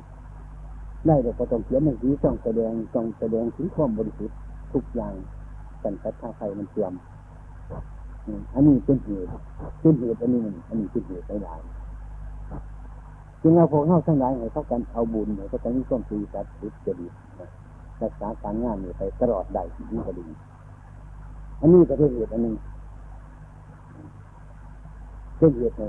[1.06, 4.36] ได้แต่ก็ต้องเขียนหนังสือต้องแสดงต้องแสดงถึงความบริสุทธิ์
[4.72, 5.14] ทุกอย่าง
[5.82, 6.92] กันคัดท่าใครมันเสื่อม
[8.54, 9.30] อันนี้เป็นเหตุ
[9.80, 11.54] เป็นเหตุอันนี้มันอันนี้เป็นเหตุไม่ได้
[13.42, 17.06] จึงเอาพวกเข้าทั้งหลายให้เขากันเอาบุญให้เขากันมีความสุขสัตว์สุดจะดี
[18.02, 20.26] รักษาการงานนี่ไปตลอดได้ที่ก็ดี
[21.60, 22.54] อันนี้ก็เป็นเหตุอันหนึ่ง
[25.38, 25.82] เป็นเหตุใน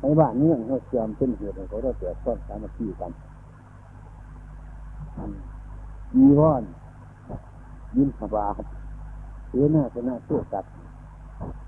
[0.00, 3.12] ในบ้านเมืองเขาเชื่อมเป็นเหตุในเขาเราเกิดต้นสามัคคีกัน
[6.14, 6.62] ยีวอน
[7.96, 8.46] ยินสบา
[9.50, 10.64] เอื้อหน้าชนะสู้กัด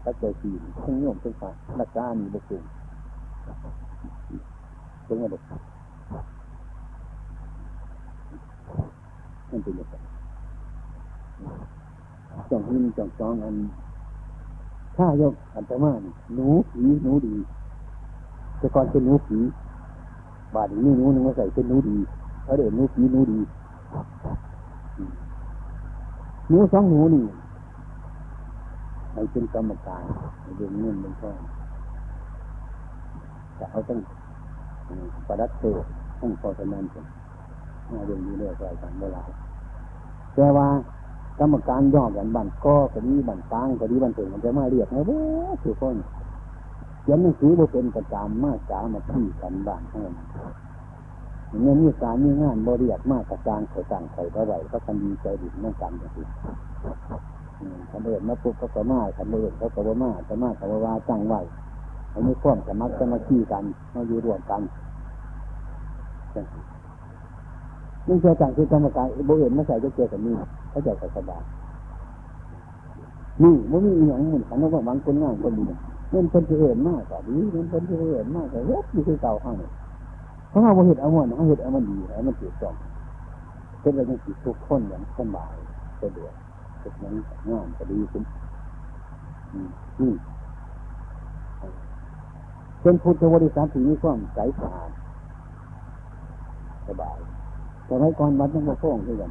[0.05, 0.51] ตัดใจสี
[0.83, 2.59] ทั้งโยมทั้งฝ่ายรักษามีบุกุ
[5.05, 5.43] เป็นไงเด็ก
[9.51, 9.95] นั่นเป็นยังไง
[12.51, 13.57] จ้องหินจ้องจองอัน
[14.97, 15.93] ข้ายกอันตมา
[16.35, 17.35] หนูผีหนูดี
[18.59, 19.39] แต่ก่อนเป็นหนูผี
[20.55, 21.97] บาดนี้หนูนึงมาใส่เป็นหนูดี
[22.43, 23.39] เขาเดินหนูผีหนูดี
[26.49, 27.25] หนูสองหนูนี่
[29.13, 30.05] ให้เป็นกรรมการ
[30.57, 31.31] เรื่องเงินเป็นข้อ
[33.57, 33.99] แต่เขาต้อง
[35.27, 35.73] ประดับเตอ
[36.21, 37.05] ต้องพอสนันกัน
[38.07, 39.23] เรื่องนี้เรื่องอะไรกันเวลา
[40.35, 40.69] แต่ว่า
[41.39, 45.19] กรรมการย่อกันบันก็ก็ดีบันตางก็ดีบันเถิงมันจะมาเรียกไงโอ้
[45.63, 45.97] ทุกคน
[47.03, 50.29] เขียนหนังสือบ่เป็นประจำมาจามาที่กันบ้านเท่านั้น
[51.63, 56.27] เมื่อมีการมีงานบริยัติมากกระจางไข่ต่างไข่เท่าไรก็คันดีใจดีนั่งกันอย่างนี้
[57.91, 61.35] ขันเดินมาปุ๊บเขาก็มาขันเดินเขาก็บ่มาจะมาเขาว่าจังไหว
[62.13, 63.65] อันนี้ข้อมสมัครจะมาขี้กัน
[63.95, 64.61] มาอยู่รวมกัน
[68.07, 70.35] นี่เจอจังคือกรรมการบุเห็นมาใส่จะเจอกับนี่
[70.75, 71.43] เขาจะสบาย
[73.43, 75.65] นี่มันมีอย่างเหมือนกันว่าบางคนง่ายคนดี
[76.11, 79.55] เงินคนที่เห็นมากกว่าดีเงินคนที่เห็นมากกว่าเฮ็ดอยู่คือเก่าข้าง
[80.49, 82.75] เพราะว่าเห็ดเอามันเขาเห็ดเอามันดีให้วมันถูกต้อง
[83.81, 85.55] เป็นอะไรที่ทุกคนอย่างสบาย
[86.01, 86.33] สะดวก
[86.83, 87.15] ทุกนั้น
[87.49, 88.23] งานก็ดีขึ้น
[90.01, 90.13] นี่
[92.83, 94.91] เป็นพุทธบริษัทที่มีความใสสะอาด
[96.89, 97.19] สบาย
[97.87, 99.31] แต่ไว้ก่อนวัดยังมาฟ้องด้วยกัน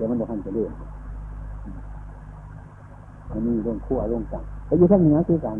[0.00, 0.72] แต่มันบอกทันจะเลื่อน
[3.30, 5.58] อันนี้เรื่องขั้วเรื่องจังแต่อยู่ทั้งเหนือคือกัน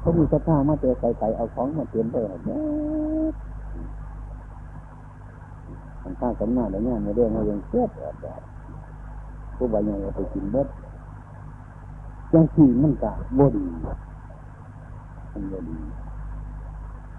[0.00, 2.58] เขามีกระท้ามาเจอไก่ๆเอาของมาเตรียมไปเนี่ย
[6.02, 7.90] มันข้างสำนักแล้วเนี่ยในเรื่องเรายังเสียบ
[8.22, 8.40] แบบ
[9.56, 10.68] ผู้บายังไปกินเบิด
[12.34, 13.64] ยังขี่มันกะบดี
[15.32, 15.78] มันบดี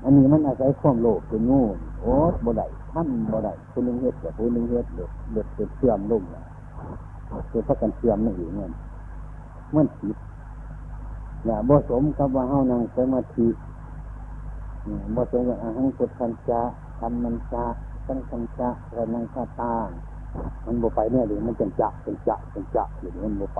[0.03, 1.61] อันนี้มันอาศัยความโลภเป็นงู
[1.99, 2.13] โอ้
[2.45, 6.23] บ่ได้ ท่านบ่ได้คนหนึ่งเฮ็ดกับคนหนึ่งเฮ็ดเดือดเดือดเสื่อมลง
[7.49, 8.71] คือพักกันเสื่อมนั่นเองเงี้ย
[9.75, 10.17] มันผิด
[11.45, 13.47] อย่าบ่สมกับว่าเฮานั่งสมาธิ
[15.15, 16.61] บ่สมกับอาหังพุทันจะ
[16.99, 17.65] ทำมันจะ
[18.07, 19.73] ตั้งคันจะระนังคาตา
[20.65, 23.59] มันบ่ไปเนี่ยเดี๋ยมันจะจะเป็นจะเป็นจะเดี๋ยวมันบ่ไป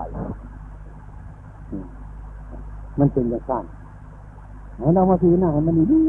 [3.00, 3.66] มันเป็นอย่างสั้น
[4.78, 6.02] ให้เรามาทีหน้าให้มันดี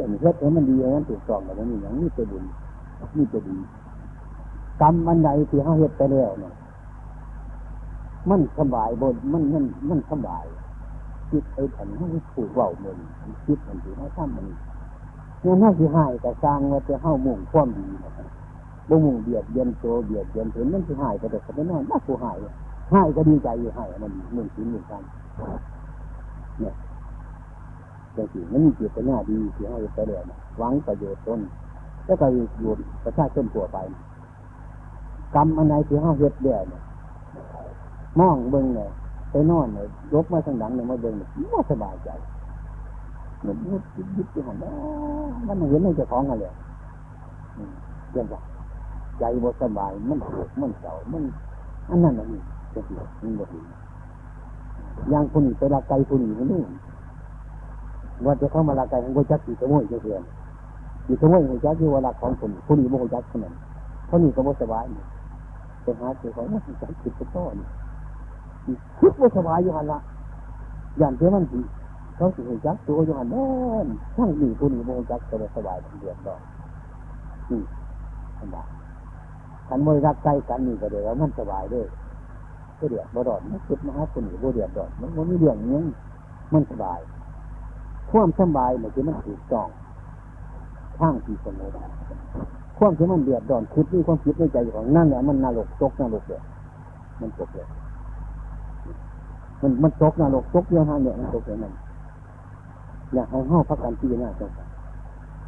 [0.00, 2.44] อันนี้เฮ็ดให้มันดีอันนั้นถูกต้องแต่มันมีอย่างนี้เป็นบุญ
[3.16, 3.56] นี่จะดี
[4.80, 6.54] กรรมอันใดที่เขาเฮ็ดไปแล้วเนี่ย
[8.30, 10.44] มันสบายบนมันมันมันสบาย
[11.30, 12.98] คิดไอ้ผันให้ผูกเบาเงิน
[13.46, 14.46] คิดมันถือเขาทำมัน
[15.42, 17.86] เนี่ยน่าสิหายแต่สร้างว่าจะเข้ามุ่งความดี
[18.88, 22.36] บ่มุ่งเบียดเบียนโตเบียดเบียนเห็นมันสิหายไปแต่ก็ไม่นอนน่าผู้หาย
[22.92, 25.02] หายก็ดีใจอยู่หายมันหนึ่งสิ่งหนึ่งกัน
[26.60, 26.74] เนี่ย
[28.16, 30.22] จังสิมันมีเจตนาดีที่ให้ไปแล้ว
[30.58, 31.40] หวังประโยชน์ตน
[32.06, 32.72] แล้วก็อยู่
[33.04, 33.78] ประชาชนทั่วไป
[35.34, 36.82] กรรมอันไหนที่ห้าเฮ็ดเดียเนี่ย
[38.18, 38.88] มองเบิ้งเนี่ย
[39.30, 42.10] ไปนอนเนี่ยยกมาทางหลังเนี่ยมาเบิ้งเนี่ยมันสบายใจ
[43.40, 44.56] เหมือนยึดยึดยึดที่หัน
[45.46, 46.46] มันเห็นในเจ้าของอะไร
[48.10, 48.40] เรื่องว่า
[49.18, 51.22] ใจบ่สบาย มันปวดมันเศร้ามัน
[51.88, 52.40] อันนั้นอันนี้
[52.74, 53.60] จะเสียมันบ่ดี
[55.10, 56.64] อย่างคนไปละไกคนนี้คนนู้น
[58.26, 60.22] ว่าจะเข้ามาละไกของกุจักสีขโมยเพื่อน
[61.06, 63.54] สีขโมยกุจักที่ว่าละของคนคนนี้บ่กุจักคนนั้น
[64.06, 64.84] เขาหนีก็บ่สบาย
[65.82, 67.66] ไปหาเจ้าของว่าจักจิตต่อนี่
[68.98, 69.98] คิดว่าสบายอยู่หันละ
[70.98, 71.58] อย่างเท่ามันสิ
[72.16, 73.46] เขาสิกุจักตัวอยู่หันแน่
[73.84, 76.40] นทั้งนี้คนนี้บ่กุจักก็สบายเดือดร้อน
[77.50, 77.60] นี่
[78.40, 78.68] สบาย
[79.68, 81.86] กันมวยรักใจกันนี่ก็เดี๋ยวมันสบายด้วย
[82.78, 85.80] ก็เดือดบ่ดอนมันคิดมาหาคนนี้บ่เดือดดอนมันมันมีเรื่องนี้
[86.52, 87.00] มันสบาย
[88.10, 89.68] ความสบายเนี่ยคือมันถูกต้อง
[90.98, 91.72] ข้างที่สงบ
[92.78, 96.42] ความที่มันเดือดดอนคิดนี่ความคิดในใจของนั่นแหละมันนรกตกนรกเลย
[97.20, 97.68] มันตกเลย
[99.62, 101.72] มันมันตกนรกตกเยอะฮะเนี่ยมันตกเลยมัน
[103.14, 104.50] อยากให้ห้าพักกันที่หน้าจัง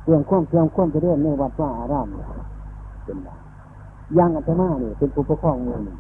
[0.05, 2.07] เรื่องความเพียงความจะเรื่องในวัดว่าอาราม
[3.05, 3.39] เป็นแบบ
[4.19, 5.97] ย่างอัตมาเนี่ยเป็นผู้ปกครองเมืองหนึ่ง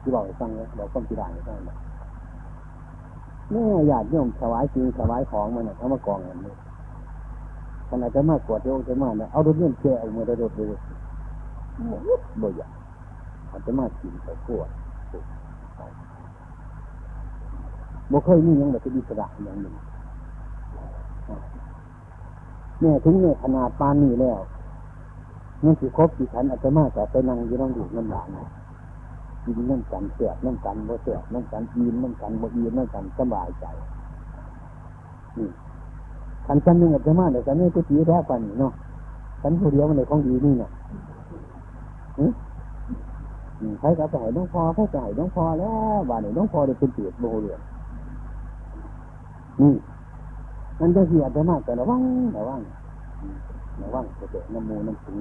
[0.00, 1.76] ที่บอกให้ฟังเลยบอกความที่ได้ให้ฟังแบบ
[3.50, 6.56] แม่ญาติโยมถวายจริงถวายของมันเอามากองกันเลย
[7.94, 10.66] ขณะจะมากกวดโยมจะมาเนี่ยเอารถเลื่อนแก่เอามือระดดเลย
[12.42, 12.70] บ่อยาก
[13.50, 14.68] อาจะมากกินไปขวด
[18.10, 19.74] บ่เคยมีอย่างแบบที่อิสระอย่างหนึ่ง
[22.80, 24.40] เนี่ยถึงเนี่ยขนาดปานนี้แล้ว
[25.64, 28.28] นั่นคือครบกี่ขันอาจะมาแต่ไปนั่งอยู่น้องดูน้ำหลาน
[29.44, 33.66] กินน้ำกันเสียบน้ำกันบ่เสียบน้ำกันยีนน้ำกันบ่ยีนน้ำกันสบายใจ
[35.38, 35.48] นี่
[36.46, 38.72] ขันชั้นหนึ่งอาจจะมาเดี๋ยวฉันนี่ก็ตีแท้กว่านี่เนาะ
[39.42, 40.70] ฉันผู้เดียวมันเลยของดีนี่เนี่ย
[43.80, 47.60] ใครก็ไปให้น้องพอใครก็ให้น้องพอแล้วบ้านนี้น้องพอได้เป็นเตียดโบเรือน
[49.60, 49.72] นี่
[50.80, 52.00] นั่นจะเสียจะมากแต่ระวัง
[52.36, 52.60] ระวัง
[53.82, 55.16] ระวังจะเจอน้ำมูน้ำซึง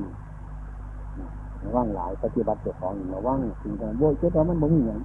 [1.66, 5.00] ระวังหลายปฏิบัติเจ้าของระวังสิ่งต่างโว้ยเจ้าตัวมันบ่มีอย่าง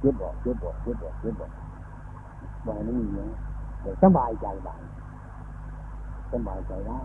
[0.00, 1.50] เจ็บบอกเจ็บบอกเจ็บบอกเจ็บบอก
[2.66, 3.28] บ่ให้มันมีอย่าง
[4.02, 4.80] สบายใจบ้าง
[6.32, 7.00] สบายใจได้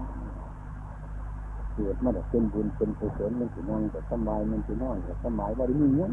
[1.73, 6.11] เกิดมาแต่เป็นบุญเป็นกุศลมันสินั่งแต่สบายมันสินอนแต่สบายบ่ได้มีอย่าง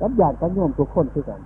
[0.00, 1.40] รับญาติกันโยมทุกคนคือกัน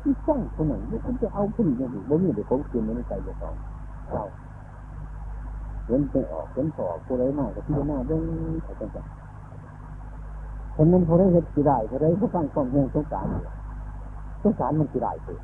[0.00, 3.54] ที่สร้างคนไหนไม่คุณจะเอาผู้หญิงอย่างอื่นบ่มีเด็กของคุณในใจเจ้าของ
[4.12, 4.24] เรา
[5.86, 13.26] เห็นไปออกเห็นพอผู้ใดมากกับที่หน้าเรื่องอะไรต่างๆคนนั้นผู้ใดเห็นสิได้ผู้ใดผู้ฟังความห่วงสงสาร
[14.42, 15.40] สงสารมันสิได้เกิด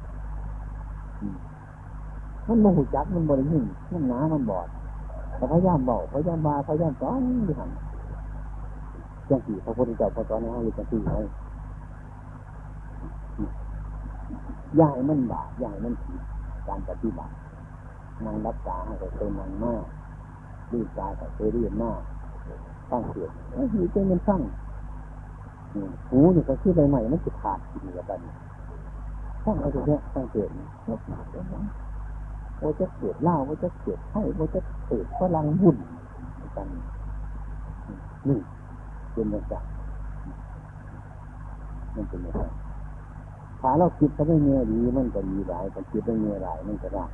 [2.48, 4.68] มันโมหุจักมันบริยินมันหนามันบอด
[5.38, 7.70] พยายามเบาพยายามมาพยายามสอนดิหัน
[9.28, 11.20] จังสี่พระพุทธเจ้าพระสอนให้เราจังสี่ไว้
[14.80, 16.20] ย่ายมันบาปย่ายมันผิด
[16.68, 17.32] การปฏิบัติ
[18.24, 19.84] นางรักษาให้เป็นนางมาก
[20.72, 22.00] รีบกายแต่เคยรียนมาก
[22.90, 24.42] ตั้งเสียงไอ้หีเจ้ามันสั้ง
[26.10, 28.18] หูนี่ก็คือใบใหม่มันจะขาดกินแล้วกัน
[29.44, 30.50] ตั้งเอาตรงนี้ตั้งเสียง
[32.62, 35.76] ว่าจะเกิดเล่าว่าจะเกิดไข้ว่าจะเกิดพลังบุญ
[36.56, 36.68] กัน
[38.28, 38.38] นี่
[39.12, 39.54] เป็นอย่างไร
[41.94, 42.42] มันเป็นอย่างไร
[43.60, 47.04] ถ้าเราคิดถ้าไม่เงียดีมันก็ดีหลายถ้าคิดไม่เงียหลายมันก็ได้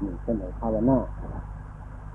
[0.00, 0.98] นี่เป็นไหนภาวนา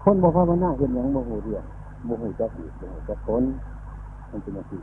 [0.03, 1.63] คนบอกภาวนาเห็นอย่างโมโหเรียน
[2.05, 3.43] โมโหจะผิดโมโหจะพ้น
[4.31, 4.73] มันเป็นอย่างไร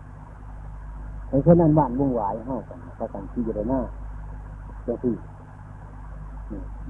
[1.28, 3.80] ไอ้คนนั้นบ้านวุ่นวายห้ากันประกันที่จะได้หน้า
[4.86, 5.14] จะที่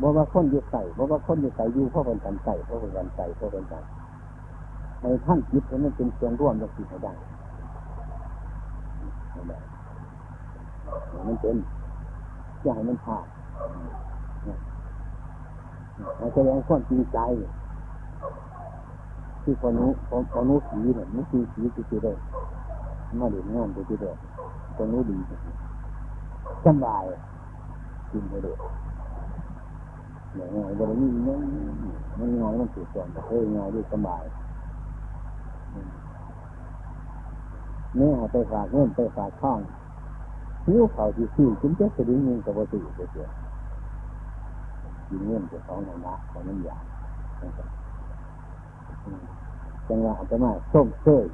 [0.01, 3.85] บอกว่าคนอยู่ใส่บอกว่าคนอยู่ใส่อยู่เพราะเป็นการใส่เพราะเป็นการใส่เพราะเป็นการ
[5.01, 7.13] ในท่านคิดให้มันเป็นเสียงร่วมจะคิดให้ได้
[11.27, 11.57] มันเป็น
[12.63, 13.27] อย่าให้มันขาด
[16.19, 17.19] เราจะยังความจริงใจ
[19.43, 22.13] ที่คนนู้คนคนนู้สีเนี่ยนู้สีสีที่ได้
[23.21, 24.11] มาเดือดงานที่ได้
[24.77, 25.17] คนนู้ดี
[26.65, 27.05] สบาย
[28.11, 28.49] กินไปเล
[30.45, 31.39] ยเนี่ยง่ายบริมีเงี้ย
[32.19, 34.23] มันง่ายมันสุดส่วนแต่เฮ้ยง่ายด้วยสบาย
[37.97, 39.61] เนี่ยไปฝากเงินไปฝากข้าง
[40.69, 43.29] นิ้วเขาที่ซื้อจิ้มเจ๊จะดิ้งเงินกับวัตถุเสีย
[45.11, 46.83] ยิงเงินจะสองหนะของนั่นอย่าง
[49.89, 51.25] จังหวะจะมาส้มเชย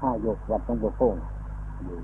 [0.00, 1.16] ข้ายกวัดต้องโป้ง
[1.84, 1.98] อยู่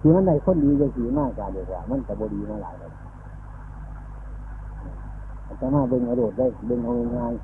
[0.00, 2.90] ที่มันได้คนดีจะสีมากกว่าเดียวกว่ามันแต่บดีมาหลายเลย
[5.60, 7.34] จะมาเบิ่งอรดได้เบิ่งเอาง่าย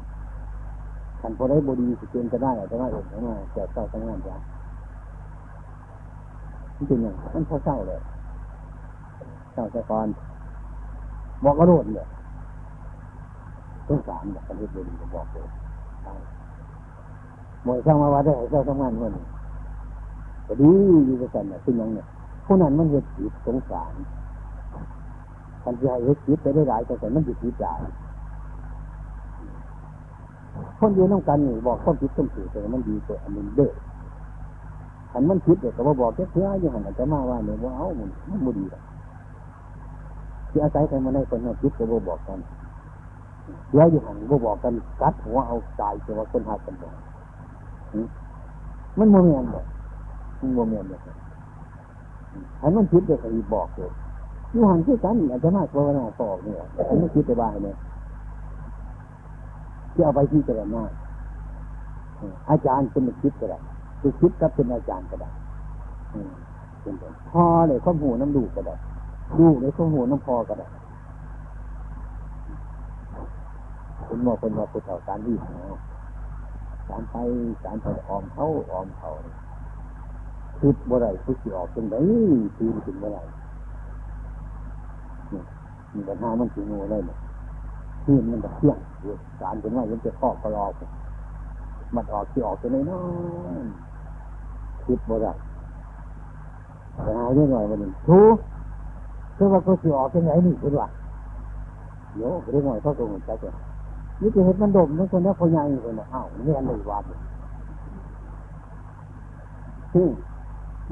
[1.20, 4.36] ขันพอได้บดีสิเกณฑ์ก็ได้จะมาเองมาแจกเจ้าทั้งงานจ้ะ
[6.76, 8.00] นี่เป็นอย่างมันเศร้าเลย
[9.52, 10.06] เศร้าแต่ก่อน
[11.44, 12.08] บอกอระโดดเลย
[13.88, 15.48] ต้องสารแบบประเทศบดีก็บอกเลย
[17.66, 19.12] บ่อยสร้างมาว่าได้เจ้าทำงานมัน
[20.46, 20.70] ก็ดี
[21.06, 22.06] อยู่กันเนี่ยเป็นยังเนี่ย
[22.44, 23.94] ผู้นั้นมันเหตุผิดสงสาร
[25.62, 27.74] คันที่ให้เหตุผิดไปได้หลายแต่มันผิดผิดได้
[30.78, 33.72] คนเดียวน้องกันนี่บอกคนผิดคนถูกแต่มันดีกว่าอันนี้เด้อ
[35.12, 38.82] ขันมันผิดเด็กก็บบอกแค่เพื่ออย่างนั้นจะมาว่าเนี่ยว่าเอามันมันบุดีหรอก
[40.50, 42.38] ที่อาศัยกันมาในคนนั้นผิดก็บบอกกัน
[43.70, 46.92] เดี๋ยวอยู่หันบ่บอกกันกัดหัวเอาตายแต่ว่าคนหากันบอก
[48.98, 49.66] มันโมเมนต์บอก
[50.40, 51.00] มันโมเมนต์บอก
[52.60, 53.92] อันมันคิดเดี๋ยวก็บอกเลย
[54.50, 56.56] อยู่หันคือกันอาจจะมากกว่าหน้าฟอกเนี่ย
[56.88, 57.76] อันมันคิดแต่บ้าเนี่ย
[59.96, 60.90] ที่เอาไปที่จะได้มาก
[62.50, 63.58] อาจารย์เป็นคิดก็ได้
[64.00, 65.30] คือคิดกับเป็นอาจารย์ก็ได้
[66.82, 66.94] เป็น
[67.30, 68.74] พอเลยข้อมูน้ำดูก็ได้
[69.38, 70.66] ดูเลยข้อมูน้ำพอก็ได้
[74.06, 75.78] คุณหมอคนว่าพุทธการวิ่งนะ
[76.88, 77.16] การไป
[77.64, 79.10] การไปออมเขาออมเขา
[80.60, 81.94] คิดบ่ไรคิดสิออกเป็นไง
[82.58, 83.18] ตีนถึงบ่ไร
[85.92, 87.18] มีปัญหามันถึงง่ได้เนี่ย
[88.06, 88.78] ที่มันจะเที่ยง
[89.42, 90.72] การเป็นว่ายังจะข้อกระลอก
[91.94, 93.64] มันออกที่ออกตัวน้อย
[94.84, 95.26] คิดบ่ไร
[97.02, 98.18] ไปหาเรื่องหน่อยมันหนึ่งทู
[99.36, 100.88] คือว่าก็สิออกเป็นไงนี่คุณว่า
[102.14, 103.54] เดี๋ยวเรื่องหน่อยเขาตรงใจกัน
[104.20, 106.98] นี่จะเห็นมันดมนั่นคนนี้พอใหญ่คนนี้อ้าวนี่อันเลยว่า
[109.94, 110.08] ซึ่ง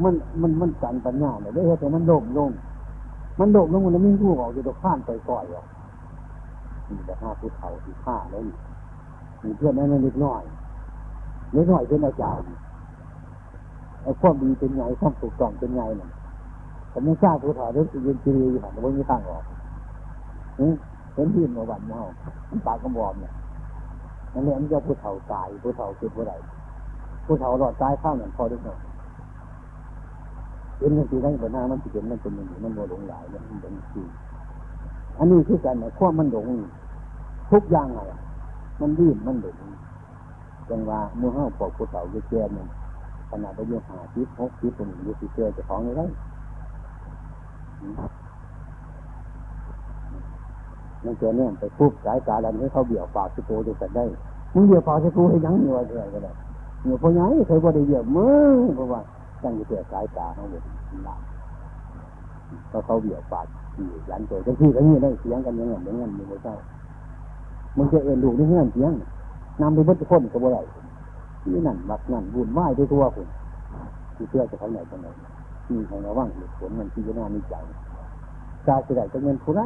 [0.02, 2.50] มันมันมันสันปัญญาเลยได้เห็นแต่มันโดมลง
[3.40, 5.64] มันโดมลงมันไม่รู้ออกอยู่ตรงข้านไปก่อยหรอก
[6.88, 8.42] มีแต่ห้าผู้เฒ่าที่ฆ่าแล้ว
[9.42, 10.42] มีเพื่อนนั้นเล็กน้อย
[11.52, 12.46] เล็กน้อยเป็นอาจารย์
[14.02, 16.10] ไอ้ความดีเป็นไงความถูกต้องเป็นไงน่ะ
[16.92, 19.44] ผมไม่ทราบผู้เฒ่าเรื่องยืนจีอยู่หันไม่มีทางออก
[21.14, 22.00] เห็นที่มาวันเมา
[22.66, 23.32] ปากกระบอกเนี่ย
[24.32, 26.32] นั่นแหละมันจะผู้เฒ่าตายผู้เฒ่าคือผู้ใด
[27.26, 28.78] ผู้เฒ่าหลอดตายข้าวเหมือนพอได้หน่อย
[30.78, 34.06] เป็นอย่างที่ได้บนหน้ามันจะเป็นมันเป็นอย่างนี้มันโมหลงหลายมันเป็นจริง
[35.18, 36.46] อันนี้คือการเนี่ยขั้วมันหลง
[37.50, 38.12] ทุกอย่างอะไร
[38.80, 39.56] มันดิ้นมันหลง
[40.68, 42.66] จังว่าเมื่อห้าปอกผู้เฒ่าเยอะแยะเนี่ย
[43.30, 46.02] ขนาดไปยืนหาทิพหกทิพตรงนี้ยุเจอจะของอะไร
[51.04, 54.04] มันเจอเนี่ยไปปุ๊บสายตาแล้วให้เขาเบี่ยวปากสกูจะสัได้
[54.54, 56.32] มึงเบี่ยวปากสกูให้ยังเหนื่อยเลยก็ได้
[56.82, 59.00] เหนื่อยพอยังเคยบ่ได้เบี่ยวมึงเพราะว่า
[59.42, 60.60] ตั้งอยู่แต่สายตาเขาเลย
[61.04, 61.20] หลับ
[62.72, 66.52] ก็เขาเบี่ยวปาก ที่ยันตัวจังที่ก็นี่ได้เสียงกันยังไงอย่างนั้นมึงไม่ใช่
[67.76, 68.92] มึงจะเอ็นดูนี่เงี้ยเสียง
[69.60, 70.62] นำไปเบิ้ลคนก็บ่ได้
[71.42, 73.28] ที่นั่นบักนั่นวุ่นวายทั่วคุณ
[74.16, 75.06] ที่เพื่อจะทำไหนกันไหน
[75.66, 77.54] ที่ของระว่างเหตุผลมันที่จะน่ามีใจ
[78.66, 79.60] กาจะได้จะเงินผู้ไร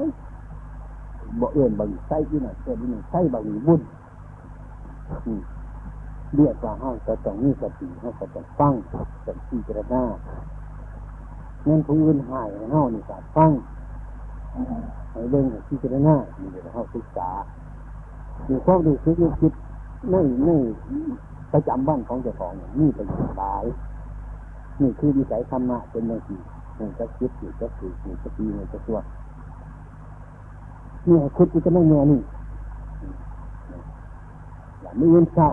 [1.40, 3.80] บ่เอื่นบางใส่ที่หนั่นเอื่นที่หนั่นใส่บางบุญ
[6.34, 8.94] เรียกว่าห้าจะต้องมีสติห้าจะต้องฟังส
[9.26, 10.02] ต้องพิจารณา
[11.64, 13.50] เงินผู้อื่นหายห้างนี่ก็ฟัง
[15.12, 17.30] ให้เบิ่งให้พิจารณานี่เดี๋ยวเขาศึกษา
[18.48, 19.52] มีความรู้สึกนึกคิด
[20.10, 20.50] ในใน
[21.52, 23.06] ประจำวันของเจ้าของนี่เป็น
[23.38, 23.64] สาย
[24.80, 26.38] นี่คือวิสัยธรรมะเป็นอย่างที่
[26.78, 28.98] มันจะคิดอยู่จะถืออยู่จะปีอยู่จะตัว
[31.06, 32.20] เนี่คุณจะไม่เงี้ยนี่
[34.80, 35.48] อย่าไม่เงินเศร้า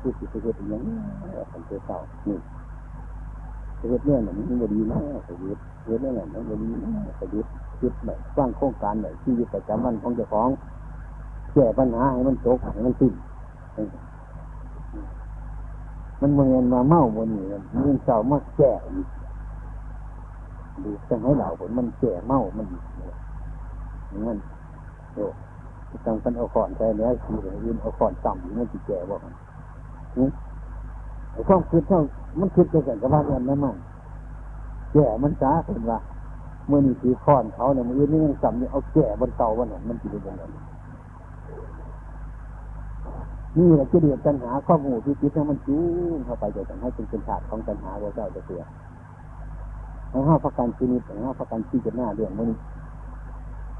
[0.00, 0.92] คือสิเกิดอย่างนี้
[1.50, 2.38] ผมเศร้านี่
[3.82, 7.46] เกิดเนี่ยมันมันดีนะเกิดเกิดเนี่ยมันบดีนะเกิด
[7.80, 10.48] คิดแบบสร้างโครงการแบบชีวิตประจำวันของเจ้าของ
[11.52, 13.12] แก้ปัญหาให้มันจบให้มันสิ้น
[16.20, 17.44] มันเงินมาเมาบนนี้
[17.82, 19.06] เงินเศร้ามากแก่อีก
[20.82, 22.66] ดูจะให้เหล่าผลมันแก่เมามัน
[24.26, 24.38] มัน
[25.14, 25.24] โอ้
[26.06, 29.20] จังกันเอาขอนใส่เนื้อสีเลยยืนเอาขอนต่ำมันจะแก่บอก
[31.32, 32.00] ไอ้ความคิดเท่า
[32.38, 33.76] มันคิดจะเกันกับว่าเงินนั่นมัน
[34.92, 35.98] แก่มันจ้าเป็นว่า
[36.68, 40.42] เมื่อนี่ถือค้อนเขาเนี่ยมันนี่ยังจำนี่เอาแก่บนเตาวันนั้นมันจะเป็นยังไง
[43.56, 45.78] นี่แหละจะเดือดปัญหาข้อมูลที่คิดให้มันจู
[46.14, 48.62] งเข้าไปจะทำให้เป็นเป็นศาสตร์ของปัญหาว่าเจ้าจะเสีย
[50.10, 52.48] ให้ห้าประกันชีวิตให้ห้าประกันชีวิตหน้าเรื่องมัน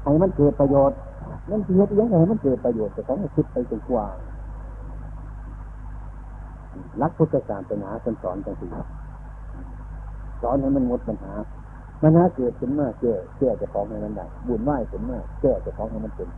[0.01, 0.97] ให้มันเกิดประโยชน์
[1.49, 4.05] นั่นคือเหตุยังไงมันเกิดประโยชน์แต่ต้องคิดไปจนกว่า
[7.01, 8.67] รักพุทธศาสนาคนสอนจังสิ
[10.41, 11.33] สอนให้มันหมดปัญหา
[12.01, 16.29] ปัญหาเกิดขึ้นมาแก้แก้จะฟ้องให้มันได้บุญไหวขึ้นมาแก้จะฟ้องให้มันเป็น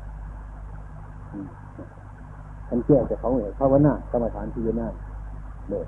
[2.68, 4.88] ทันแก้จะฟ้องเหภาวนากรรมฐานที่ยนา
[5.70, 5.88] เด็ก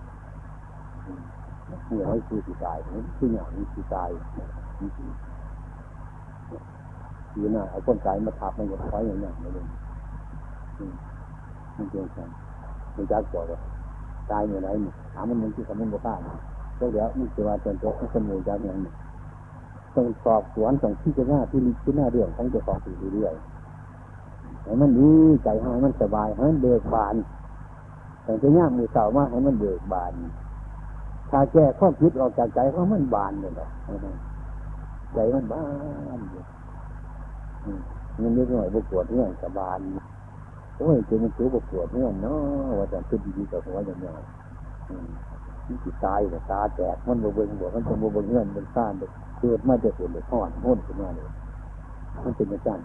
[1.85, 4.09] เหนื่อยคือสีตายนี่คืออย่างนี้สีตาย
[7.31, 9.61] ที่ยนาเอาคนตายมาทับมันจะคอยอย่างนี้ไม่ได้
[11.75, 12.17] มันเกินไป
[12.95, 13.41] มันจักจ่อ
[14.31, 16.15] ตายเมื่ไรนี่ถามมันมันที่ทำมันบ้า
[16.77, 18.91] แล้วเดี๋ยวมันจะว่าจนจบมันสมุนจากอย่างนี้
[19.95, 23.33] ต้องสอบสวนต้องที่จะหน้าที่ที่หน้าเรื่องของเจ้าของสิ่เรื่อย
[24.63, 25.09] ให้มันดี
[25.43, 27.15] ใจให้มันสบายให้มันเบิกบาน
[28.23, 30.13] แต่จะยากมือเสามาให้มันเบิกบาน
[31.29, 33.69] ถ้าแก้ข้อคิดออกจากใจเพราะมันบานเลยหรอก
[35.13, 35.61] ใจมันบา
[36.17, 36.19] น
[38.21, 39.79] มันนิดหน่อยบวปวดเรื่องสบาน
[40.77, 44.13] โอ้ยเจมันตัวบปวดเรื่องเนาะว่าจะเป็นดีๆกับหัวอย่างเงี้ย
[45.67, 48.93] มันจิตตายแต่ตาแตกมันบวเบิ้งบวมันจะบวเบิ้งเงื่อนเป็นซ่าน
[49.39, 51.29] เกิดมาจะเกิดเลยทอดพ้นขึ้นมาเลย
[52.23, 52.79] มันเป็นอย่างนั้น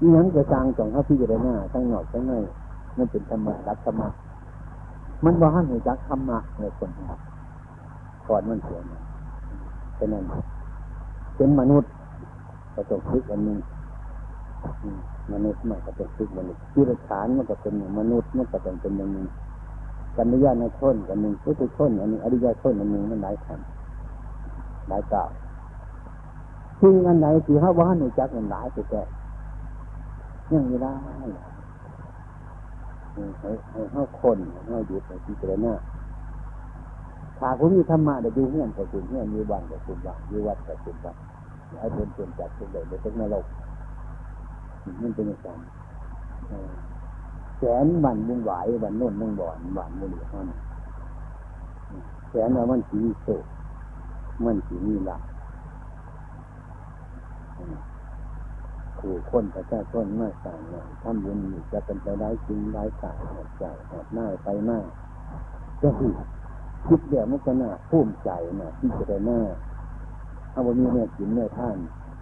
[0.00, 2.32] นี่นั้นกระจางจองเท่าที่จะได้หน้าทั้งหนอกทั้งใน
[2.98, 4.08] มันเป็นธรรมะรักธรรมะ
[5.24, 6.90] มันว่าหันหัวจักธรรมะในคน
[8.28, 8.80] ก่อนมันเสีย
[9.96, 10.24] เป็นนั้น
[11.36, 11.90] เป็นมนุษย์
[12.74, 13.58] กระจกทึกข์อันนึ่ง
[15.32, 19.26] มนุษย์มันกระจกทึกมนุษย์ที่ระฐานมันก็เป็นมนุษย์มันก็เป็นเป็นอย่างนึ่ง
[20.16, 23.60] กันนิยาในชนกันหนึ่งพุทธชนอันนึงอริยชนอันนึ่งมันหลายขัน
[24.88, 25.28] หลายเก่าว
[26.80, 29.02] สิ่งอันไหนที่เขาว่าหนูจักมันหลายไปแก่
[30.52, 30.92] ยังไม่ได้
[33.40, 35.74] ให้ให้เขาคนเขาหยุดในที่เจริญหน้า
[37.38, 41.16] ถ้าผมมีธรรมะเดี๋ยวดูเงี้ยกับคุณเงี้ยมีวันกับคุณวันมีวัดกับคุณวัด
[41.78, 43.44] ให้เป็นส่วนจากทุกเด็กในทุกนรก
[45.02, 45.60] มันเป็นอย่างนั้น
[47.58, 50.48] แสนวันมุ่งไหววันโน่นมุ่งบ่อนวันมุ่งเหลือมัน
[52.30, 53.44] แสนว่ามันสีโศก
[54.44, 55.18] มันสีนี่ละ
[58.98, 61.38] ผู้คนพระเจ้าชนมาสั่งเนี่ยทำบุญ
[61.72, 64.78] จะเป็นไปได้จริงได้สายหอดใจหอดหน้าไปหน้า
[65.82, 66.12] ก็คือ
[66.86, 68.30] คิดเดี๋ยวมันก็น่าภูมิใจ
[68.62, 69.40] นะที่จะได้หน้า
[70.50, 71.76] เอาวันนี้เนี่ยกินเนี่ยท่าน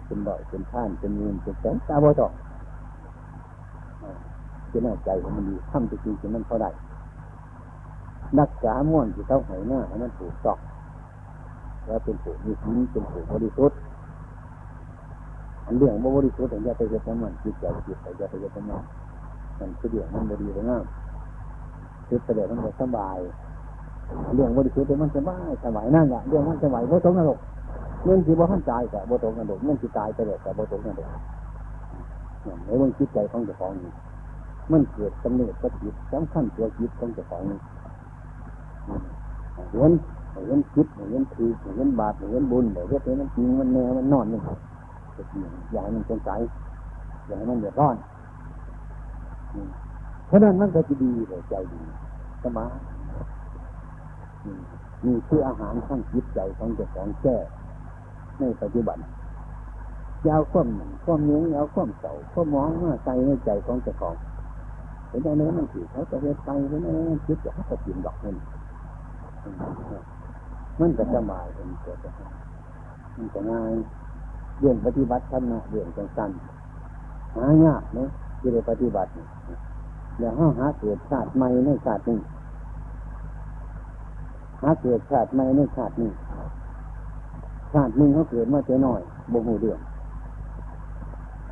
[0.05, 2.33] เป็นดอยเป็นท่านเป็นเงินเป็นแสนตาบอดอก
[4.73, 6.67] จะแน่ใจของมันดีทำจริงๆมันเท่าได
[8.39, 10.57] นักษาม่วนที่เต้าหอยหน้าให้มันถูกต้อง
[11.85, 13.77] แล้วเป็นผู้มีศีลเป็นผู้บริสุทธิ์
[15.65, 18.81] อันเรื่องบริสุทธิ์อย่ยาไปเจริญมันจิตใจจิตใจจะไปเจริญมัน
[19.59, 20.83] มันคือเรื่องมันบริสุทธิ์งาม
[22.07, 23.17] คือแสดงมันสบาย
[24.35, 27.39] เรื่องบริสุทธิ์มันสบายสบายนั่นแหละเรื่องมันสบายโบตรงนรก
[28.03, 31.09] เงื่อนที่บ่ท่านตายแต่โบตรงนรกเงื่อนที่ตายไปเลยแต่โบตรงนรก
[32.65, 33.91] ในวงจิตใจของเจ้าของนี่
[34.71, 37.59] มันเกิดกำเนิดกระจิตสำคัญตัวจิตของเจ้าของนี่
[39.71, 39.91] เห็น
[40.47, 44.39] เห็นคิดเห็นคือเห็นบาปเห็นบุญเห็นเห็นมันจริงมันแน่มันนอนนี่
[45.71, 46.39] อย่าให้มันสงสัย
[47.27, 47.95] อย่าให้มันเดือดร้อน
[50.27, 51.81] เพราะนั้นมันก็จะดีเลยใจดี
[52.43, 52.65] สมา
[55.05, 57.37] นี่คืออาหารข้างจิตใจของเจ้าของแก้
[58.39, 58.97] ในปัจจุบัน
[60.27, 60.67] ยาวข้อม
[61.03, 64.15] ข้อมเนื้อยาวข้อมเสาข้อมองมาใจในใจของเจ้าของ
[65.13, 68.35] เห็นไหมมันถือเขาจะเรียนไปเห็นไหมคิดจะเขาจะกินดอกเงิน
[70.79, 71.97] มันจะสบายเป็นเกิด
[73.17, 73.71] มันจะง่าย
[74.59, 76.31] เรื่องปฏิบัติธรรมเรื่องจังสัน
[77.35, 78.09] หายากเนาะ
[78.39, 79.09] ที่ได้ปฏิบัติ
[80.19, 82.19] แล้วห้าหาเกิดชาติใหม่ในชาตินี้
[84.61, 86.11] หาเกิดชาติใหม่ในชาตินี้
[87.73, 89.01] ชาติหนึ่งเขาเกิดมาเจน้อย
[89.31, 89.79] บ่หูเรื่อง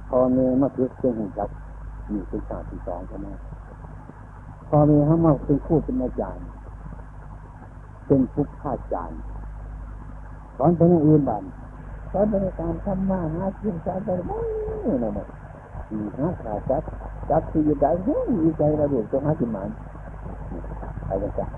[0.10, 1.50] พอเมย์มาเพึกเจ้าหูจัก
[2.12, 3.28] มีเป็นชาติที่สองใช่ไหม
[4.74, 6.46] พ่อเมย์เขามาเป็นคู่เป็นอาจารย์
[8.08, 9.20] เป็นผู้ฆ่าจารย์
[10.58, 11.44] สอนเป็นอื่นบ้าน
[12.12, 14.40] สอนเป็นการทำมาหากินสอนไปไม่
[15.04, 15.28] นั่นแหละ
[16.18, 16.84] หาขาจับ
[17.30, 19.70] จับที่อยู่ได้เฮ้ยใจระเบิดตรงหากินมัน
[21.08, 21.50] อะไรกัน